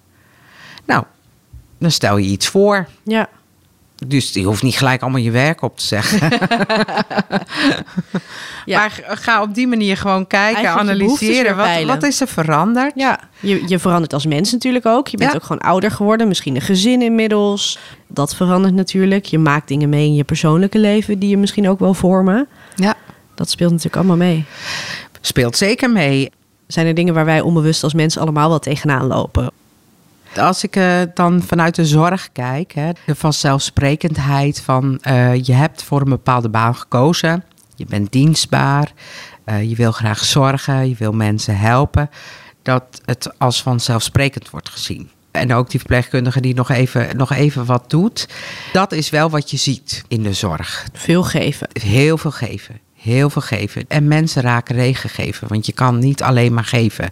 Nou, 0.84 1.04
dan 1.78 1.90
stel 1.90 2.16
je 2.16 2.28
iets 2.28 2.48
voor. 2.48 2.86
Ja. 3.04 3.28
Dus 4.06 4.32
die 4.32 4.46
hoeft 4.46 4.62
niet 4.62 4.76
gelijk 4.76 5.02
allemaal 5.02 5.20
je 5.20 5.30
werk 5.30 5.62
op 5.62 5.78
te 5.78 5.84
zeggen. 5.84 6.30
ja. 8.64 8.78
Maar 8.78 9.02
ga 9.04 9.42
op 9.42 9.54
die 9.54 9.66
manier 9.66 9.96
gewoon 9.96 10.26
kijken, 10.26 10.70
analyseren. 10.70 11.56
Wat, 11.56 11.82
wat, 11.82 12.02
is 12.02 12.20
er 12.20 12.28
veranderd? 12.28 12.92
Ja, 12.94 13.20
je, 13.40 13.62
je 13.66 13.78
verandert 13.78 14.12
als 14.12 14.26
mens 14.26 14.52
natuurlijk 14.52 14.86
ook. 14.86 15.08
Je 15.08 15.16
bent 15.16 15.30
ja. 15.30 15.36
ook 15.36 15.42
gewoon 15.42 15.62
ouder 15.62 15.90
geworden. 15.90 16.28
Misschien 16.28 16.54
een 16.54 16.60
gezin 16.60 17.02
inmiddels. 17.02 17.78
Dat 18.06 18.34
verandert 18.34 18.74
natuurlijk. 18.74 19.24
Je 19.24 19.38
maakt 19.38 19.68
dingen 19.68 19.88
mee 19.88 20.06
in 20.06 20.14
je 20.14 20.24
persoonlijke 20.24 20.78
leven 20.78 21.18
die 21.18 21.28
je 21.28 21.36
misschien 21.36 21.68
ook 21.68 21.78
wel 21.78 21.94
vormen. 21.94 22.46
Ja. 22.74 22.94
Dat 23.34 23.50
speelt 23.50 23.70
natuurlijk 23.70 23.96
allemaal 23.96 24.26
mee. 24.26 24.44
Speelt 25.20 25.56
zeker 25.56 25.90
mee. 25.90 26.30
Zijn 26.66 26.86
er 26.86 26.94
dingen 26.94 27.14
waar 27.14 27.24
wij 27.24 27.40
onbewust 27.40 27.82
als 27.82 27.94
mensen 27.94 28.20
allemaal 28.20 28.48
wel 28.48 28.58
tegenaan 28.58 29.06
lopen? 29.06 29.50
Als 30.38 30.62
ik 30.64 30.76
uh, 30.76 31.00
dan 31.14 31.42
vanuit 31.42 31.74
de 31.74 31.86
zorg 31.86 32.28
kijk, 32.32 32.72
hè, 32.72 32.90
de 33.06 33.14
vanzelfsprekendheid 33.14 34.60
van 34.60 35.00
uh, 35.08 35.34
je 35.34 35.52
hebt 35.52 35.82
voor 35.82 36.00
een 36.00 36.08
bepaalde 36.08 36.48
baan 36.48 36.76
gekozen, 36.76 37.44
je 37.74 37.84
bent 37.88 38.12
dienstbaar, 38.12 38.92
uh, 39.46 39.68
je 39.68 39.74
wil 39.74 39.92
graag 39.92 40.24
zorgen, 40.24 40.88
je 40.88 40.94
wil 40.98 41.12
mensen 41.12 41.58
helpen, 41.58 42.10
dat 42.62 43.00
het 43.04 43.38
als 43.38 43.62
vanzelfsprekend 43.62 44.50
wordt 44.50 44.68
gezien. 44.68 45.10
En 45.30 45.52
ook 45.52 45.70
die 45.70 45.78
verpleegkundige 45.78 46.40
die 46.40 46.54
nog 46.54 46.70
even, 46.70 47.16
nog 47.16 47.32
even 47.32 47.64
wat 47.64 47.90
doet. 47.90 48.28
Dat 48.72 48.92
is 48.92 49.10
wel 49.10 49.30
wat 49.30 49.50
je 49.50 49.56
ziet 49.56 50.04
in 50.08 50.22
de 50.22 50.32
zorg. 50.32 50.86
Veel 50.92 51.22
geven. 51.22 51.68
Heel 51.72 52.18
veel 52.18 52.30
geven. 52.30 52.80
Heel 52.94 53.30
veel 53.30 53.42
geven. 53.42 53.84
En 53.88 54.08
mensen 54.08 54.42
raken 54.42 54.74
regengeven, 54.74 55.48
want 55.48 55.66
je 55.66 55.72
kan 55.72 55.98
niet 55.98 56.22
alleen 56.22 56.54
maar 56.54 56.64
geven. 56.64 57.10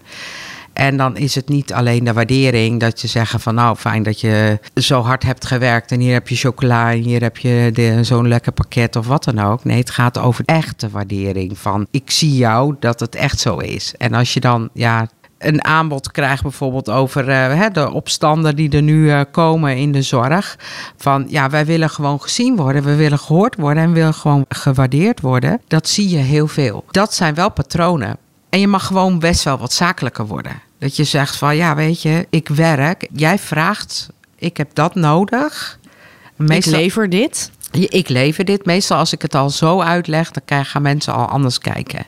En 0.76 0.96
dan 0.96 1.16
is 1.16 1.34
het 1.34 1.48
niet 1.48 1.72
alleen 1.72 2.04
de 2.04 2.12
waardering 2.12 2.80
dat 2.80 3.00
je 3.00 3.08
zegt 3.08 3.42
van 3.42 3.54
nou 3.54 3.76
fijn 3.76 4.02
dat 4.02 4.20
je 4.20 4.58
zo 4.74 5.00
hard 5.02 5.22
hebt 5.22 5.46
gewerkt 5.46 5.92
en 5.92 6.00
hier 6.00 6.12
heb 6.12 6.28
je 6.28 6.36
chocola 6.36 6.92
en 6.92 7.02
hier 7.02 7.22
heb 7.22 7.36
je 7.36 7.98
zo'n 8.02 8.28
lekker 8.28 8.52
pakket 8.52 8.96
of 8.96 9.06
wat 9.06 9.24
dan 9.24 9.38
ook. 9.38 9.64
Nee, 9.64 9.78
het 9.78 9.90
gaat 9.90 10.18
over 10.18 10.44
echte 10.44 10.90
waardering 10.90 11.58
van 11.58 11.86
ik 11.90 12.10
zie 12.10 12.36
jou 12.36 12.76
dat 12.80 13.00
het 13.00 13.14
echt 13.14 13.40
zo 13.40 13.56
is. 13.56 13.94
En 13.98 14.14
als 14.14 14.34
je 14.34 14.40
dan 14.40 14.68
ja 14.72 15.08
een 15.38 15.64
aanbod 15.64 16.10
krijgt 16.10 16.42
bijvoorbeeld 16.42 16.90
over 16.90 17.28
uh, 17.28 17.66
de 17.72 17.90
opstanden 17.90 18.56
die 18.56 18.70
er 18.70 18.82
nu 18.82 19.04
uh, 19.04 19.20
komen 19.30 19.76
in 19.76 19.92
de 19.92 20.02
zorg. 20.02 20.58
Van 20.96 21.24
ja, 21.28 21.50
wij 21.50 21.66
willen 21.66 21.90
gewoon 21.90 22.20
gezien 22.20 22.56
worden, 22.56 22.82
we 22.82 22.94
willen 22.94 23.18
gehoord 23.18 23.56
worden 23.56 23.82
en 23.82 23.88
we 23.88 23.94
willen 23.94 24.14
gewoon 24.14 24.44
gewaardeerd 24.48 25.20
worden. 25.20 25.60
Dat 25.66 25.88
zie 25.88 26.08
je 26.08 26.16
heel 26.16 26.46
veel. 26.46 26.84
Dat 26.90 27.14
zijn 27.14 27.34
wel 27.34 27.50
patronen. 27.50 28.16
En 28.48 28.60
je 28.60 28.68
mag 28.68 28.86
gewoon 28.86 29.18
best 29.18 29.44
wel 29.44 29.58
wat 29.58 29.72
zakelijker 29.72 30.26
worden. 30.26 30.65
Dat 30.78 30.96
je 30.96 31.04
zegt 31.04 31.36
van 31.36 31.56
ja, 31.56 31.74
weet 31.74 32.02
je, 32.02 32.26
ik 32.30 32.48
werk. 32.48 33.08
Jij 33.12 33.38
vraagt, 33.38 34.08
ik 34.36 34.56
heb 34.56 34.70
dat 34.74 34.94
nodig. 34.94 35.78
Meestal, 36.36 36.72
ik 36.72 36.78
lever 36.78 37.10
dit. 37.10 37.50
Ik 37.70 38.08
lever 38.08 38.44
dit. 38.44 38.64
Meestal 38.64 38.98
als 38.98 39.12
ik 39.12 39.22
het 39.22 39.34
al 39.34 39.50
zo 39.50 39.80
uitleg, 39.80 40.30
dan 40.30 40.64
gaan 40.64 40.82
mensen 40.82 41.12
al 41.14 41.26
anders 41.26 41.58
kijken. 41.58 42.06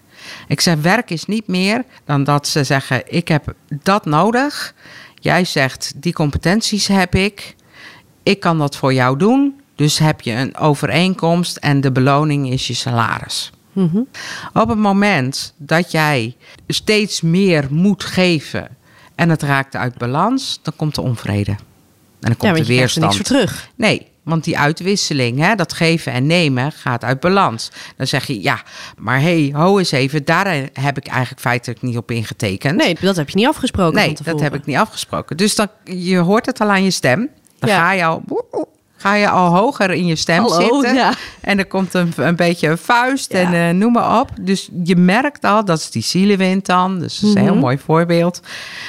Ik 0.49 0.61
zeg, 0.61 0.77
werk 0.81 1.11
is 1.11 1.25
niet 1.25 1.47
meer 1.47 1.85
dan 2.05 2.25
dat 2.25 2.49
ze 2.49 2.65
zeggen, 2.65 3.03
ik 3.15 3.29
heb 3.29 3.55
dat 3.83 4.05
nodig. 4.05 4.75
Jij 5.15 5.45
zegt, 5.45 5.93
die 5.97 6.13
competenties 6.13 6.87
heb 6.87 7.15
ik. 7.15 7.55
Ik 8.23 8.41
kan 8.41 8.59
dat 8.59 8.77
voor 8.77 8.95
jou 8.95 9.19
doen. 9.19 9.61
Dus 9.75 9.99
heb 9.99 10.21
je 10.21 10.33
een 10.33 10.57
overeenkomst 10.57 11.57
en 11.57 11.81
de 11.81 11.93
beloning 11.93 12.51
is 12.51 12.67
je 12.67 12.75
salaris. 12.75 13.51
Mm 13.79 13.91
-hmm. 13.93 14.09
Op 14.63 14.69
het 14.69 14.79
moment 14.79 15.55
dat 15.57 15.91
jij 15.91 16.37
steeds 16.67 17.21
meer 17.21 17.67
moet 17.71 18.05
geven 18.05 18.69
en 19.15 19.31
het 19.31 19.43
raakt 19.43 19.77
uit 19.77 19.99
balans, 19.99 20.59
dan 20.63 20.73
komt 20.77 20.95
de 20.95 21.01
onvrede. 21.01 21.51
En 21.51 21.57
dan 22.21 22.37
komt 22.37 22.57
ja, 22.57 22.63
de 22.63 22.67
weerstand. 22.67 23.13
Er 23.13 23.19
niks 23.19 23.29
voor 23.29 23.39
terug. 23.39 23.71
Nee, 23.75 24.07
want 24.23 24.45
die 24.45 24.59
uitwisseling, 24.59 25.39
hè, 25.39 25.55
dat 25.55 25.73
geven 25.73 26.13
en 26.13 26.27
nemen, 26.27 26.73
gaat 26.73 27.05
uit 27.05 27.21
balans. 27.21 27.71
Dan 27.97 28.07
zeg 28.07 28.27
je, 28.27 28.43
ja, 28.43 28.63
maar 28.97 29.21
hé, 29.21 29.49
hey, 29.49 29.61
ho 29.61 29.79
eens 29.79 29.91
even, 29.91 30.25
daar 30.25 30.47
heb 30.73 30.97
ik 30.97 31.07
eigenlijk 31.07 31.41
feitelijk 31.41 31.83
niet 31.83 31.97
op 31.97 32.11
ingetekend. 32.11 32.77
Nee, 32.77 32.97
dat 33.01 33.17
heb 33.17 33.31
je 33.31 33.37
niet 33.37 33.47
afgesproken. 33.47 33.95
Nee, 33.95 34.17
dat 34.25 34.41
heb 34.41 34.55
ik 34.55 34.67
niet 34.67 34.77
afgesproken. 34.77 35.37
Dus 35.37 35.55
dan, 35.55 35.69
je 35.85 36.19
hoort 36.19 36.47
het 36.47 36.61
al 36.61 36.69
aan 36.69 36.85
je 36.85 36.91
stem. 36.91 37.29
Dan 37.59 37.69
ja. 37.69 37.79
ga 37.79 37.93
je 37.93 38.05
al 38.05 38.23
ga 38.99 39.15
je 39.15 39.29
al 39.29 39.57
hoger 39.57 39.91
in 39.91 40.07
je 40.07 40.17
stem 40.17 40.43
Hallo, 40.43 40.61
zitten. 40.61 40.95
Ja. 40.95 41.13
En 41.41 41.59
er 41.59 41.67
komt 41.67 41.95
een, 41.95 42.13
een 42.17 42.37
beetje 42.37 42.69
een 42.69 42.79
vuist 42.79 43.33
ja. 43.33 43.39
en 43.39 43.75
uh, 43.75 43.81
noem 43.81 43.93
maar 43.93 44.21
op. 44.21 44.31
Dus 44.41 44.69
je 44.85 44.97
merkt 44.97 45.45
al, 45.45 45.65
dat 45.65 45.79
is 45.79 45.91
die 45.91 46.03
zielenwind 46.03 46.67
dan. 46.67 46.99
Dus 46.99 47.01
dat 47.01 47.11
is 47.13 47.21
een 47.23 47.29
mm 47.29 47.37
-hmm. 47.37 47.45
heel 47.47 47.55
mooi 47.57 47.79
voorbeeld. 47.79 48.41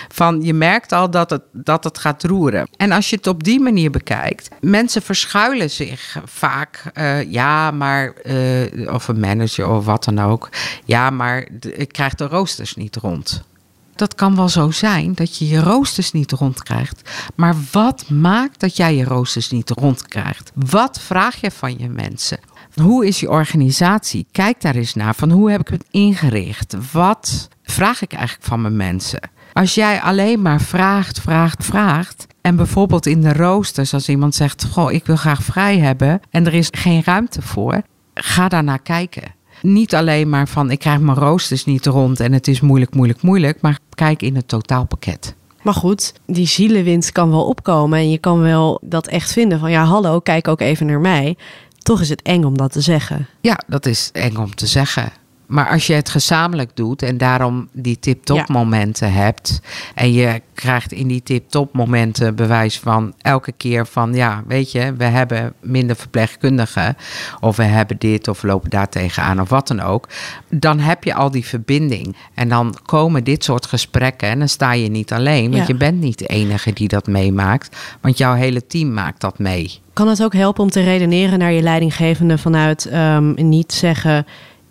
Van 0.08 0.42
je 0.42 0.54
merkt 0.54 0.92
al 0.92 1.10
dat 1.10 1.30
het, 1.30 1.42
dat 1.52 1.84
het 1.84 1.98
gaat 1.98 2.24
roeren. 2.24 2.70
En 2.78 2.92
als 2.92 3.10
je 3.10 3.16
het 3.16 3.28
op 3.28 3.44
die 3.44 3.60
manier 3.60 3.92
bekijkt, 3.92 4.50
mensen 4.62 5.02
verschuilen 5.02 5.70
zich 5.70 6.18
vaak. 6.26 6.84
Uh, 6.94 7.32
ja, 7.32 7.72
maar, 7.72 8.14
uh, 8.24 8.94
of 8.94 9.08
een 9.08 9.20
manager 9.20 9.70
of 9.70 9.86
wat 9.86 10.04
dan 10.04 10.20
ook. 10.20 10.50
Ja, 10.86 11.10
maar 11.10 11.48
ik 11.62 11.92
krijg 11.92 12.16
de 12.16 12.28
roosters 12.28 12.76
niet 12.76 12.96
rond. 12.96 13.44
Dat 14.00 14.16
kan 14.16 14.36
wel 14.36 14.50
zo 14.50 14.72
zijn 14.72 15.14
dat 15.14 15.38
je 15.38 15.48
je 15.48 15.60
roosters 15.60 16.12
niet 16.12 16.32
rondkrijgt. 16.32 17.10
Maar 17.36 17.56
wat 17.72 18.10
maakt 18.10 18.60
dat 18.60 18.78
jij 18.78 18.96
je 18.96 19.04
roosters 19.04 19.50
niet 19.50 19.70
rondkrijgt? 19.70 20.52
Wat 20.56 21.00
vraag 21.00 21.42
je 21.42 21.52
van 21.52 21.78
je 21.78 21.90
mensen? 21.90 22.40
Hoe 22.76 23.08
is 23.08 23.20
je 23.20 23.30
organisatie? 23.30 24.28
Kijk 24.32 24.62
daar 24.62 24.76
eens 24.76 24.94
naar. 24.94 25.16
Van 25.16 25.32
hoe 25.32 25.52
heb 25.52 25.60
ik 25.60 25.68
het 25.68 25.86
ingericht? 25.92 26.76
Wat 26.92 27.48
vraag 27.64 28.02
ik 28.02 28.14
eigenlijk 28.14 28.48
van 28.48 28.62
mijn 28.62 28.76
mensen? 28.76 29.30
Als 29.54 29.76
jij 29.76 30.02
alleen 30.02 30.42
maar 30.42 30.62
vraagt, 30.62 31.20
vraagt, 31.20 31.66
vraagt. 31.66 32.28
En 32.42 32.56
bijvoorbeeld 32.56 33.06
in 33.06 33.22
de 33.22 33.34
roosters, 33.34 33.94
als 33.94 34.10
iemand 34.10 34.36
zegt: 34.36 34.66
Goh, 34.72 34.92
ik 34.92 35.06
wil 35.06 35.16
graag 35.16 35.44
vrij 35.44 35.80
hebben. 35.80 36.20
en 36.30 36.46
er 36.46 36.54
is 36.54 36.68
geen 36.72 37.04
ruimte 37.06 37.42
voor. 37.42 37.82
Ga 38.14 38.48
daar 38.48 38.64
naar 38.64 38.82
kijken. 38.82 39.38
Niet 39.62 39.96
alleen 39.96 40.30
maar 40.30 40.48
van: 40.48 40.72
ik 40.72 40.80
krijg 40.80 41.00
mijn 41.00 41.18
roosters 41.18 41.66
niet 41.66 41.86
rond 41.86 42.20
en 42.20 42.34
het 42.34 42.48
is 42.48 42.62
moeilijk, 42.62 42.96
moeilijk, 42.96 43.22
moeilijk. 43.22 43.62
Maar 43.62 43.80
kijk 43.96 44.22
in 44.22 44.36
het 44.36 44.48
totaalpakket. 44.48 45.36
Maar 45.62 45.74
goed, 45.74 46.14
die 46.26 46.48
zielenwind 46.48 47.12
kan 47.12 47.30
wel 47.30 47.46
opkomen. 47.46 48.00
En 48.00 48.10
je 48.10 48.18
kan 48.18 48.40
wel 48.40 48.82
dat 48.84 49.08
echt 49.08 49.32
vinden 49.32 49.60
van: 49.60 49.72
ja, 49.72 49.84
hallo, 49.84 50.20
kijk 50.20 50.48
ook 50.48 50.62
even 50.62 50.86
naar 50.86 51.00
mij. 51.00 51.38
Toch 51.78 52.02
is 52.02 52.10
het 52.10 52.22
eng 52.22 52.44
om 52.44 52.58
dat 52.58 52.72
te 52.72 52.82
zeggen. 52.82 53.28
Ja, 53.42 53.60
dat 53.68 53.86
is 53.86 54.10
eng 54.14 54.36
om 54.36 54.56
te 54.56 54.68
zeggen. 54.68 55.12
Maar 55.50 55.70
als 55.70 55.88
je 55.88 55.94
het 55.94 56.10
gezamenlijk 56.10 56.76
doet 56.76 57.02
en 57.02 57.18
daarom 57.18 57.68
die 57.72 58.00
tip-top 58.00 58.48
momenten 58.48 59.14
hebt. 59.14 59.62
En 59.96 60.14
je 60.14 60.42
krijgt 60.54 60.92
in 60.92 61.08
die 61.08 61.24
tip-top 61.24 61.74
momenten 61.74 62.36
bewijs 62.36 62.80
van 62.80 63.14
elke 63.22 63.52
keer 63.52 63.88
van 63.88 64.14
ja, 64.14 64.44
weet 64.48 64.72
je, 64.72 64.94
we 64.98 65.04
hebben 65.04 65.54
minder 65.62 65.96
verpleegkundigen. 65.96 66.98
Of 67.40 67.56
we 67.56 67.64
hebben 67.64 67.98
dit 67.98 68.28
of 68.28 68.42
we 68.42 68.48
lopen 68.48 68.70
daar 68.70 68.90
tegenaan 68.90 69.42
of 69.42 69.50
wat 69.50 69.68
dan 69.68 69.80
ook. 69.82 70.08
Dan 70.50 70.80
heb 70.80 71.04
je 71.04 71.14
al 71.14 71.32
die 71.32 71.46
verbinding. 71.46 72.16
En 72.34 72.50
dan 72.50 72.76
komen 72.86 73.24
dit 73.24 73.44
soort 73.44 73.66
gesprekken 73.66 74.30
en 74.30 74.40
dan 74.40 74.50
sta 74.50 74.74
je 74.74 74.90
niet 74.90 75.14
alleen. 75.14 75.52
Want 75.52 75.68
je 75.68 75.76
bent 75.76 76.00
niet 76.00 76.18
de 76.20 76.28
enige 76.28 76.74
die 76.74 76.88
dat 76.88 77.08
meemaakt. 77.08 77.78
Want 78.02 78.18
jouw 78.18 78.34
hele 78.34 78.68
team 78.68 78.94
maakt 78.94 79.22
dat 79.22 79.40
mee. 79.40 79.80
Kan 79.94 80.08
het 80.08 80.24
ook 80.24 80.34
helpen 80.34 80.64
om 80.64 80.70
te 80.70 80.84
redeneren 80.84 81.40
naar 81.40 81.52
je 81.52 81.62
leidinggevende 81.62 82.38
vanuit 82.38 82.94
um, 82.94 83.34
niet 83.36 83.74
zeggen 83.74 84.26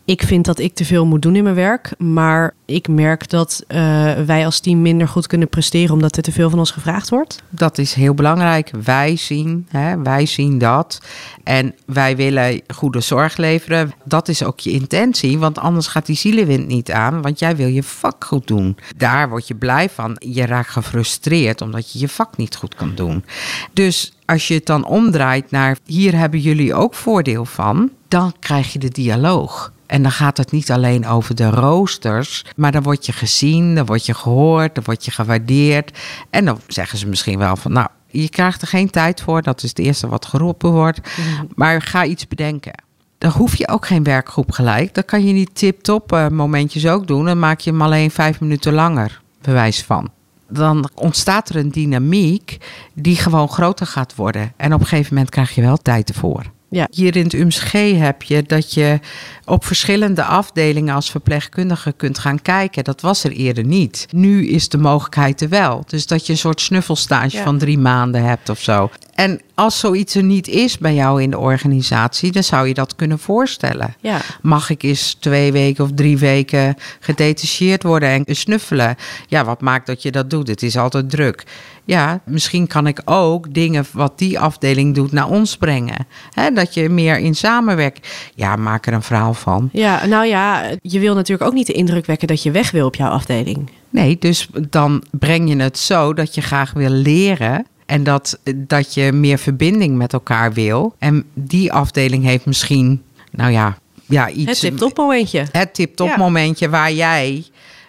ik 0.09 0.23
vind 0.23 0.44
dat 0.44 0.59
ik 0.59 0.75
te 0.75 0.85
veel 0.85 1.07
moet 1.07 1.23
doen 1.23 1.37
in 1.37 1.42
mijn 1.42 1.55
werk. 1.55 1.92
Maar 1.99 2.55
ik 2.64 2.88
merk 2.88 3.31
dat 3.31 3.64
uh, 3.68 3.79
wij 4.12 4.44
als 4.44 4.61
team 4.61 4.83
minder 4.83 5.09
goed 5.09 5.27
kunnen 5.27 5.49
presteren 5.49 5.94
omdat 5.94 6.16
er 6.16 6.23
te 6.23 6.33
veel 6.33 6.51
van 6.51 6.59
ons 6.59 6.71
gevraagd 6.71 7.09
wordt. 7.09 7.42
Dat 7.49 7.79
is 7.79 7.94
heel 7.94 8.14
belangrijk. 8.14 8.71
Wij 8.85 9.16
zien, 9.16 9.66
hè, 9.71 10.03
wij 10.03 10.27
zien 10.27 10.59
dat. 10.59 11.01
En 11.44 11.75
wij 11.87 12.16
willen 12.16 12.61
goede 12.75 13.01
zorg 13.01 13.37
leveren. 13.37 13.92
Dat 14.05 14.29
is 14.29 14.42
ook 14.42 14.61
je 14.61 14.71
intentie, 14.71 15.38
want 15.38 15.59
anders 15.59 15.87
gaat 15.87 16.07
die 16.07 16.16
zielenwind 16.16 16.66
niet 16.66 16.90
aan. 16.90 17.23
Want 17.23 17.38
jij 17.38 17.57
wil 17.57 17.68
je 17.68 17.83
vak 17.83 18.25
goed 18.25 18.47
doen. 18.47 18.77
Daar 18.97 19.29
word 19.29 19.49
je 19.49 19.55
blij 19.55 19.88
van. 19.88 20.16
Je 20.18 20.47
raakt 20.47 20.71
gefrustreerd 20.71 21.61
omdat 21.61 21.92
je 21.92 21.99
je 21.99 22.09
vak 22.09 22.37
niet 22.37 22.57
goed 22.57 22.75
kan 22.75 22.92
doen. 22.94 23.25
Dus 23.73 24.12
als 24.25 24.49
je 24.49 24.55
het 24.55 24.66
dan 24.66 24.87
omdraait 24.87 25.51
naar 25.51 25.77
hier 25.85 26.16
hebben 26.16 26.40
jullie 26.40 26.75
ook 26.75 26.94
voordeel 26.94 27.44
van, 27.44 27.90
dan 28.09 28.33
krijg 28.40 28.73
je 28.73 28.79
de 28.79 28.88
dialoog. 28.88 29.73
En 29.88 30.03
dan 30.03 30.12
gaat 30.12 30.37
het 30.37 30.51
niet 30.51 30.70
alleen 30.70 31.07
over 31.07 31.35
de 31.35 31.51
roosters, 31.51 32.44
maar 32.57 32.72
dan 32.72 32.83
word 32.83 33.07
je 33.07 33.12
gezien, 33.12 33.74
dan 33.74 33.87
word 33.87 34.07
je 34.07 34.14
gehoord, 34.14 34.74
dan 34.74 34.85
word 34.85 35.05
je 35.05 35.11
gewaardeerd. 35.11 35.98
En 36.31 36.44
dan 36.44 36.61
zeggen 36.66 36.98
ze 36.98 37.07
misschien 37.07 37.38
wel 37.38 37.57
van, 37.57 37.72
nou, 37.72 37.88
je 38.07 38.29
krijgt 38.29 38.62
er 38.62 38.68
geen 38.68 38.90
tijd 38.90 39.20
voor, 39.20 39.42
dat 39.42 39.62
is 39.62 39.68
het 39.68 39.79
eerste 39.79 40.09
wat 40.09 40.27
geroepen 40.27 40.70
wordt. 40.70 41.01
Mhm. 41.01 41.44
Maar 41.55 41.83
ga 41.83 42.05
iets 42.05 42.29
bedenken. 42.29 42.83
Dan 43.18 43.31
hoef 43.31 43.57
je 43.57 43.68
ook 43.68 43.87
geen 43.87 44.03
werkgroep 44.03 44.53
gelijk. 44.53 44.94
Dan 44.94 45.05
kan 45.05 45.27
je 45.27 45.33
die 45.33 45.48
tip-top 45.53 46.12
uh, 46.12 46.29
momentjes 46.29 46.87
ook 46.87 47.07
doen. 47.07 47.24
Dan 47.24 47.38
maak 47.38 47.61
je 47.61 47.70
hem 47.70 47.83
alleen 47.83 48.11
vijf 48.11 48.40
minuten 48.40 48.72
langer, 48.72 49.20
bewijs 49.40 49.83
van 49.83 50.11
dan 50.48 50.88
ontstaat 50.94 51.48
er 51.48 51.57
een 51.57 51.70
dynamiek 51.70 52.57
die 52.94 53.16
gewoon 53.16 53.48
groter 53.48 53.87
gaat 53.87 54.14
worden. 54.14 54.53
En 54.57 54.74
op 54.74 54.81
een 54.81 54.87
gegeven 54.87 55.14
moment 55.14 55.31
krijg 55.31 55.55
je 55.55 55.61
wel 55.61 55.77
tijd 55.77 56.09
ervoor. 56.09 56.44
Ja. 56.70 56.87
Hier 56.90 57.16
in 57.16 57.24
het 57.24 57.33
UMSG 57.33 57.72
heb 57.98 58.22
je 58.22 58.42
dat 58.42 58.74
je 58.74 59.00
op 59.44 59.64
verschillende 59.64 60.24
afdelingen 60.24 60.94
als 60.94 61.11
verpleegkundige 61.11 61.92
kunt 61.92 62.18
gaan 62.18 62.42
kijken. 62.42 62.85
Dat 62.85 63.00
was 63.00 63.24
er 63.24 63.33
eerder 63.33 63.64
niet. 63.64 64.07
Nu 64.11 64.46
is 64.46 64.68
de 64.68 64.78
mogelijkheid 64.78 65.40
er 65.40 65.48
wel. 65.48 65.85
Dus 65.87 66.07
dat 66.07 66.26
je 66.26 66.33
een 66.33 66.38
soort 66.38 66.61
snuffelstage 66.61 67.42
van 67.42 67.59
drie 67.59 67.78
maanden 67.78 68.24
hebt 68.24 68.48
of 68.48 68.61
zo. 68.61 68.90
En 69.14 69.40
als 69.54 69.78
zoiets 69.78 70.14
er 70.14 70.22
niet 70.22 70.48
is 70.48 70.78
bij 70.78 70.94
jou 70.94 71.22
in 71.22 71.31
de 71.31 71.38
organisatie, 71.38 72.33
dan 72.33 72.44
zou 72.44 72.68
je 72.68 72.74
dat 72.74 72.96
kunnen 72.96 73.18
voorstellen. 73.18 73.94
Ja. 74.00 74.20
Mag 74.42 74.70
ik 74.70 74.83
eens 74.83 75.16
twee 75.20 75.52
weken 75.52 75.85
of 75.85 75.90
drie 75.94 76.18
weken 76.18 76.74
gedetacheerd 77.00 77.83
worden 77.83 78.09
en 78.26 78.37
snuffelen? 78.37 78.96
Ja, 79.26 79.44
wat 79.44 79.61
maakt 79.61 79.87
dat 79.87 80.02
je 80.02 80.11
dat 80.11 80.31
doet? 80.31 80.48
Het 80.48 80.62
is 80.62 80.76
altijd 80.76 81.11
druk. 81.11 81.44
Ja, 81.88 82.20
misschien 82.24 82.66
kan 82.66 82.87
ik 82.87 83.01
ook 83.05 83.55
dingen 83.55 83.85
wat 83.92 84.18
die 84.18 84.38
afdeling 84.38 84.94
doet 84.94 85.12
naar 85.12 85.29
ons 85.29 85.57
brengen. 85.57 86.07
dat 86.55 86.74
je 86.74 86.88
meer 86.88 87.18
in 87.18 87.35
samenwerking. 87.35 88.05
Ja, 88.35 88.57
maak 88.57 88.87
er 88.87 88.92
een 88.92 89.03
verhaal 89.03 89.35
van. 89.35 89.68
Ja, 89.72 90.07
nou 90.07 90.27
ja, 90.27 90.70
je 90.83 90.98
wil 90.98 91.14
natuurlijk 91.14 91.48
ook 91.48 91.57
niet 91.57 91.66
de 91.66 91.72
indruk 91.72 92.07
wekken 92.07 92.29
dat 92.29 92.42
je 92.42 92.51
weg 92.51 92.70
wil 92.70 92.87
op 92.87 92.94
jouw 92.94 93.11
afdeling. 93.11 93.70
Nee, 93.90 94.16
dus 94.18 94.48
dan 94.68 95.03
breng 95.11 95.48
je 95.48 95.57
het 95.57 95.79
zo 95.79 96.14
dat 96.14 96.35
je 96.35 96.40
graag 96.40 96.72
wil 96.72 96.90
leren 96.90 97.66
en 97.87 98.05
dat, 98.05 98.38
dat 98.55 98.94
je 98.94 99.12
meer 99.12 99.38
verbinding 99.38 99.96
met 99.96 100.12
elkaar 100.12 100.53
wil. 100.53 100.94
En 100.98 101.24
die 101.35 101.72
afdeling 101.72 102.24
heeft 102.24 102.46
misschien, 102.46 103.03
nou 103.31 103.53
ja, 103.53 103.79
ja 104.07 104.31
iets. 104.31 104.51
Het 104.51 104.61
tip-top 104.61 104.96
momentje. 104.96 105.46
Het 105.53 105.74
tip-top 105.74 106.16
momentje 106.16 106.68
waar 106.68 106.92
jij 106.92 107.44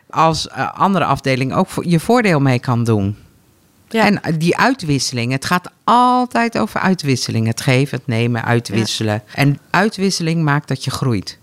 als 0.10 0.48
uh, 0.48 0.74
andere 0.74 1.06
afdeling 1.06 1.54
ook 1.54 1.68
je 1.82 2.00
voordeel 2.00 2.40
mee 2.40 2.60
kan 2.60 2.84
doen. 2.84 3.16
Ja. 3.90 4.06
En 4.06 4.38
die 4.38 4.58
uitwisseling, 4.58 5.32
het 5.32 5.46
gaat 5.46 5.72
altijd 5.84 6.58
over 6.58 6.80
uitwisseling. 6.80 7.48
Het 7.48 7.62
geven, 7.62 7.98
het 7.98 8.08
nemen, 8.08 8.44
uitwisselen. 8.44 9.24
En 9.34 9.60
uitwisseling 9.70 10.44
maakt 10.44 10.68
dat 10.68 10.84
je 10.84 10.92
groeit. 10.92 11.38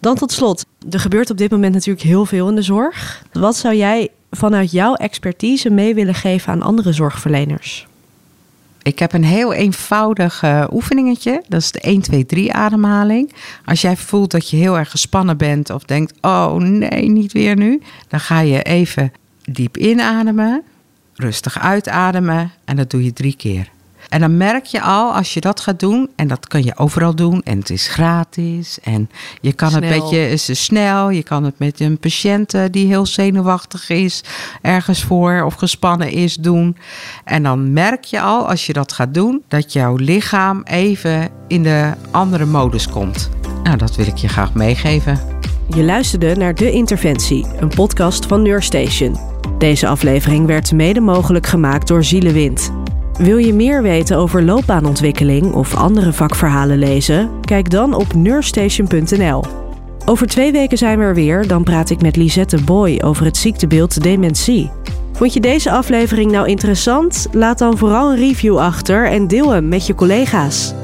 Dan 0.00 0.14
tot 0.14 0.32
slot, 0.32 0.66
er 0.90 1.00
gebeurt 1.00 1.30
op 1.30 1.36
dit 1.36 1.50
moment 1.50 1.74
natuurlijk 1.74 2.04
heel 2.06 2.26
veel 2.26 2.48
in 2.48 2.54
de 2.54 2.62
zorg. 2.62 3.22
Wat 3.32 3.56
zou 3.56 3.74
jij 3.74 4.08
vanuit 4.30 4.70
jouw 4.70 4.94
expertise 4.94 5.70
mee 5.70 5.94
willen 5.94 6.14
geven 6.14 6.52
aan 6.52 6.62
andere 6.62 6.92
zorgverleners? 6.92 7.86
Ik 8.82 8.98
heb 8.98 9.12
een 9.12 9.24
heel 9.24 9.52
eenvoudig 9.52 10.42
uh, 10.42 10.64
oefeningetje. 10.72 11.42
Dat 11.48 11.60
is 11.60 11.72
de 11.72 11.80
1, 11.80 12.00
2, 12.00 12.26
3 12.26 12.52
ademhaling. 12.52 13.32
Als 13.64 13.80
jij 13.80 13.96
voelt 13.96 14.30
dat 14.30 14.50
je 14.50 14.56
heel 14.56 14.78
erg 14.78 14.90
gespannen 14.90 15.36
bent 15.36 15.70
of 15.70 15.84
denkt: 15.84 16.12
oh 16.20 16.54
nee, 16.54 17.08
niet 17.08 17.32
weer 17.32 17.56
nu. 17.56 17.82
Dan 18.08 18.20
ga 18.20 18.40
je 18.40 18.62
even 18.62 19.12
diep 19.44 19.76
inademen, 19.76 20.62
rustig 21.14 21.58
uitademen 21.58 22.52
en 22.64 22.76
dat 22.76 22.90
doe 22.90 23.04
je 23.04 23.12
drie 23.12 23.36
keer. 23.36 23.70
En 24.12 24.20
dan 24.20 24.36
merk 24.36 24.64
je 24.64 24.80
al, 24.80 25.14
als 25.14 25.34
je 25.34 25.40
dat 25.40 25.60
gaat 25.60 25.80
doen, 25.80 26.10
en 26.16 26.28
dat 26.28 26.48
kun 26.48 26.64
je 26.64 26.76
overal 26.76 27.14
doen, 27.14 27.42
en 27.42 27.58
het 27.58 27.70
is 27.70 27.86
gratis, 27.86 28.78
en 28.82 29.10
je 29.40 29.52
kan 29.52 29.74
het 29.74 29.88
met 29.88 30.10
je, 30.10 30.30
is 30.30 30.64
snel, 30.64 31.10
je 31.10 31.22
kan 31.22 31.44
het 31.44 31.58
met 31.58 31.80
een 31.80 31.98
patiënt 31.98 32.54
eh, 32.54 32.62
die 32.70 32.86
heel 32.86 33.06
zenuwachtig 33.06 33.88
is, 33.88 34.24
ergens 34.62 35.02
voor 35.02 35.42
of 35.42 35.54
gespannen 35.54 36.10
is, 36.10 36.34
doen. 36.34 36.76
En 37.24 37.42
dan 37.42 37.72
merk 37.72 38.04
je 38.04 38.20
al, 38.20 38.48
als 38.48 38.66
je 38.66 38.72
dat 38.72 38.92
gaat 38.92 39.14
doen, 39.14 39.42
dat 39.48 39.72
jouw 39.72 39.96
lichaam 39.96 40.62
even 40.64 41.28
in 41.48 41.62
de 41.62 41.92
andere 42.10 42.44
modus 42.44 42.88
komt. 42.88 43.30
Nou, 43.62 43.76
dat 43.76 43.96
wil 43.96 44.06
ik 44.06 44.16
je 44.16 44.28
graag 44.28 44.54
meegeven. 44.54 45.20
Je 45.74 45.84
luisterde 45.84 46.36
naar 46.36 46.54
De 46.54 46.70
Interventie, 46.70 47.46
een 47.60 47.68
podcast 47.68 48.26
van 48.26 48.42
Neurstation. 48.42 49.16
Deze 49.58 49.88
aflevering 49.88 50.46
werd 50.46 50.72
mede 50.72 51.00
mogelijk 51.00 51.46
gemaakt 51.46 51.88
door 51.88 52.04
Zielewind. 52.04 52.72
Wil 53.18 53.36
je 53.36 53.54
meer 53.54 53.82
weten 53.82 54.16
over 54.16 54.42
loopbaanontwikkeling 54.42 55.52
of 55.52 55.74
andere 55.74 56.12
vakverhalen 56.12 56.78
lezen? 56.78 57.30
Kijk 57.40 57.70
dan 57.70 57.94
op 57.94 58.14
neurstation.nl. 58.14 59.44
Over 60.04 60.26
twee 60.26 60.52
weken 60.52 60.78
zijn 60.78 60.98
we 60.98 61.04
er 61.04 61.14
weer. 61.14 61.46
Dan 61.46 61.62
praat 61.62 61.90
ik 61.90 62.02
met 62.02 62.16
Lisette 62.16 62.64
Boy 62.64 63.00
over 63.04 63.24
het 63.24 63.36
ziektebeeld 63.36 64.02
dementie. 64.02 64.70
Vond 65.12 65.32
je 65.32 65.40
deze 65.40 65.70
aflevering 65.70 66.30
nou 66.30 66.48
interessant? 66.48 67.26
Laat 67.30 67.58
dan 67.58 67.78
vooral 67.78 68.10
een 68.10 68.18
review 68.18 68.58
achter 68.58 69.06
en 69.06 69.26
deel 69.26 69.50
hem 69.50 69.68
met 69.68 69.86
je 69.86 69.94
collega's. 69.94 70.74